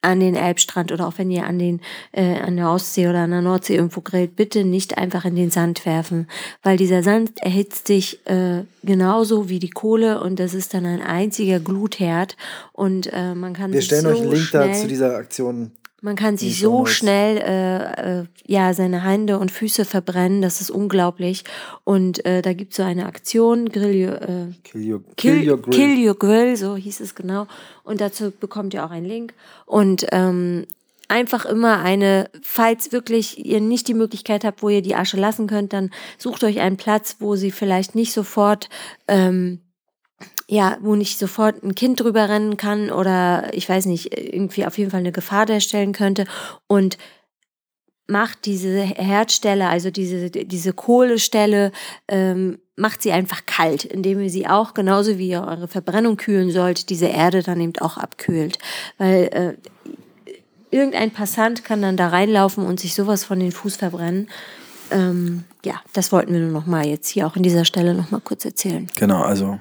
an 0.05 0.21
den 0.21 0.37
Elbstrand 0.37 0.93
oder 0.93 1.09
auch 1.09 1.15
wenn 1.17 1.31
ihr 1.31 1.45
an 1.45 1.59
den 1.59 1.81
äh, 2.13 2.39
an 2.39 2.57
der 2.57 2.71
Ostsee 2.71 3.09
oder 3.09 3.21
an 3.21 3.31
der 3.31 3.43
Nordsee 3.43 3.77
irgendwo 3.77 4.01
grillt, 4.01 4.37
bitte 4.37 4.65
nicht 4.65 4.99
einfach 4.99 5.25
in 5.25 5.37
den 5.37 5.51
Sand 5.51 5.87
werfen, 5.87 6.29
weil 6.63 6.77
dieser 6.77 7.03
Sand 7.03 7.41
erhitzt 7.41 7.87
sich 7.87 8.25
äh, 8.27 8.65
genauso 8.83 9.49
wie 9.49 9.59
die 9.59 9.71
Kohle 9.71 10.21
und 10.21 10.39
das 10.39 10.55
ist 10.55 10.75
dann 10.75 10.87
ein 10.87 11.03
einziger 11.03 11.61
Glutherd 11.61 12.37
und 12.73 13.13
äh, 13.13 13.35
man 13.35 13.55
kann 13.55 13.73
Wir 13.73 13.83
stellen 13.83 14.03
so 14.03 14.09
euch 14.09 14.21
einen 14.21 14.31
Link 14.31 14.51
da 14.53 14.73
zu 14.73 14.87
dieser 14.87 15.17
Aktion. 15.17 15.73
Man 16.05 16.17
kann 16.17 16.37
sich 16.37 16.61
so 16.61 16.85
schnell 16.85 17.39
äh, 17.39 18.21
äh, 18.21 18.25
ja 18.47 18.75
seine 18.75 19.03
Hände 19.05 19.39
und 19.39 19.51
Füße 19.51 19.87
verbrennen, 19.87 20.43
das 20.43 20.61
ist 20.61 20.71
unglaublich 20.71 21.45
und 21.85 22.27
äh, 22.27 22.43
da 22.43 22.53
gibt 22.53 22.73
es 22.73 22.77
so 22.77 22.83
eine 22.83 23.07
Aktion 23.07 23.71
Grill 23.71 24.09
your, 24.09 24.21
äh, 24.21 24.47
Kill 24.65 24.93
your, 24.93 25.03
Kill, 25.17 25.41
kill 25.41 25.51
your 25.51 25.63
grill. 25.63 25.75
Kill 25.75 26.07
Your 26.07 26.19
Grill, 26.19 26.57
so 26.59 26.77
hieß 26.77 27.01
es 27.01 27.15
genau. 27.15 27.47
Und 27.85 28.03
dazu 28.03 28.31
bekommt 28.31 28.75
ihr 28.75 28.85
auch 28.85 28.91
einen 28.91 29.07
Link. 29.07 29.33
Und 29.65 30.07
ähm, 30.13 30.67
einfach 31.09 31.47
immer 31.47 31.79
eine, 31.79 32.29
falls 32.43 32.93
wirklich 32.93 33.43
ihr 33.43 33.63
nicht 33.63 33.89
die 33.89 33.95
Möglichkeit 33.95 34.45
habt, 34.45 34.63
wo 34.63 34.69
ihr 34.69 34.83
die 34.83 34.97
Asche 34.97 35.17
lassen 35.17 35.47
könnt, 35.47 35.73
dann 35.73 35.91
sucht 36.19 36.45
euch 36.45 36.61
einen 36.61 36.77
Platz, 36.77 37.17
wo 37.21 37.35
sie 37.35 37.51
vielleicht 37.51 37.95
nicht 37.95 38.13
sofort, 38.13 38.69
ähm, 39.09 39.61
ja, 40.49 40.77
wo 40.81 40.95
nicht 40.95 41.19
sofort 41.19 41.63
ein 41.63 41.75
Kind 41.75 42.01
drüber 42.01 42.29
rennen 42.29 42.57
kann 42.57 42.91
oder 42.91 43.53
ich 43.53 43.69
weiß 43.69 43.87
nicht, 43.87 44.17
irgendwie 44.17 44.67
auf 44.67 44.79
jeden 44.79 44.91
Fall 44.91 45.01
eine 45.01 45.13
Gefahr 45.13 45.47
darstellen 45.47 45.93
könnte. 45.93 46.27
Und 46.67 46.99
macht 48.07 48.45
diese 48.45 48.81
Herdstelle, 48.83 49.69
also 49.69 49.91
diese, 49.91 50.31
diese 50.31 50.73
Kohlestelle, 50.73 51.73
ähm, 52.09 52.59
macht 52.77 53.03
sie 53.03 53.13
einfach 53.13 53.47
kalt, 53.47 53.85
indem 53.85 54.21
ihr 54.21 54.31
sie 54.31 54.47
auch, 54.47 54.75
genauso 54.75 55.17
wie 55.19 55.29
ihr 55.31 55.43
eure 55.43 55.69
Verbrennung 55.69 56.17
kühlen 56.17 56.51
sollt, 56.51 56.91
diese 56.91 57.07
Erde 57.07 57.43
dann 57.43 57.61
eben 57.61 57.79
auch 57.81 57.97
abkühlt. 57.97 58.59
Weil 58.99 59.23
äh, 59.33 59.55
irgendein 60.71 61.13
Passant 61.13 61.65
kann 61.65 61.81
dann 61.83 61.97
da 61.97 62.09
reinlaufen 62.09 62.67
und 62.67 62.81
sich 62.81 62.95
sowas 62.95 63.25
von 63.25 63.39
den 63.39 63.53
Fuß 63.53 63.77
verbrennen. 63.77 64.29
Ähm, 64.91 65.45
ja, 65.65 65.81
das 65.95 66.13
wollten 66.13 66.33
wir 66.33 66.41
nur 66.41 66.51
noch 66.51 66.67
mal 66.67 66.85
jetzt 66.87 67.09
hier 67.09 67.27
auch 67.27 67.37
an 67.37 67.43
dieser 67.43 67.65
Stelle 67.65 67.95
noch 67.95 68.11
mal 68.11 68.21
kurz 68.21 68.45
erzählen. 68.45 68.87
Genau, 68.97 69.23
also 69.23 69.59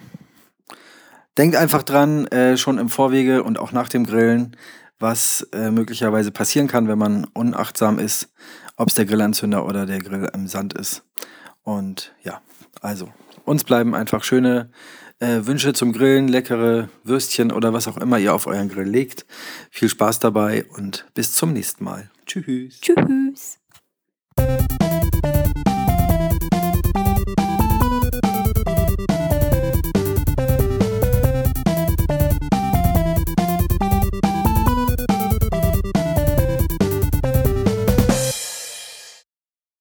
denkt 1.37 1.55
einfach 1.55 1.83
dran, 1.83 2.27
äh, 2.27 2.57
schon 2.57 2.77
im 2.77 2.89
Vorwege 2.89 3.43
und 3.43 3.59
auch 3.59 3.71
nach 3.71 3.89
dem 3.89 4.05
Grillen, 4.05 4.55
was 4.99 5.47
äh, 5.51 5.71
möglicherweise 5.71 6.31
passieren 6.31 6.67
kann, 6.67 6.87
wenn 6.87 6.99
man 6.99 7.25
unachtsam 7.33 7.99
ist, 7.99 8.29
ob 8.77 8.89
es 8.89 8.95
der 8.95 9.05
Grillanzünder 9.05 9.65
oder 9.65 9.85
der 9.85 9.99
Grill 9.99 10.29
im 10.33 10.47
Sand 10.47 10.73
ist. 10.73 11.03
Und 11.63 12.13
ja, 12.23 12.41
also 12.81 13.11
uns 13.45 13.63
bleiben 13.63 13.95
einfach 13.95 14.23
schöne 14.23 14.69
äh, 15.19 15.45
Wünsche 15.45 15.73
zum 15.73 15.93
Grillen, 15.93 16.27
leckere 16.27 16.89
Würstchen 17.03 17.51
oder 17.51 17.73
was 17.73 17.87
auch 17.87 17.97
immer 17.97 18.17
ihr 18.17 18.33
auf 18.33 18.47
euren 18.47 18.69
Grill 18.69 18.87
legt. 18.87 19.25
Viel 19.71 19.89
Spaß 19.89 20.19
dabei 20.19 20.65
und 20.65 21.05
bis 21.13 21.33
zum 21.33 21.53
nächsten 21.53 21.83
Mal. 21.83 22.09
Tschüss. 22.25 22.79
Tschüss. 22.81 23.62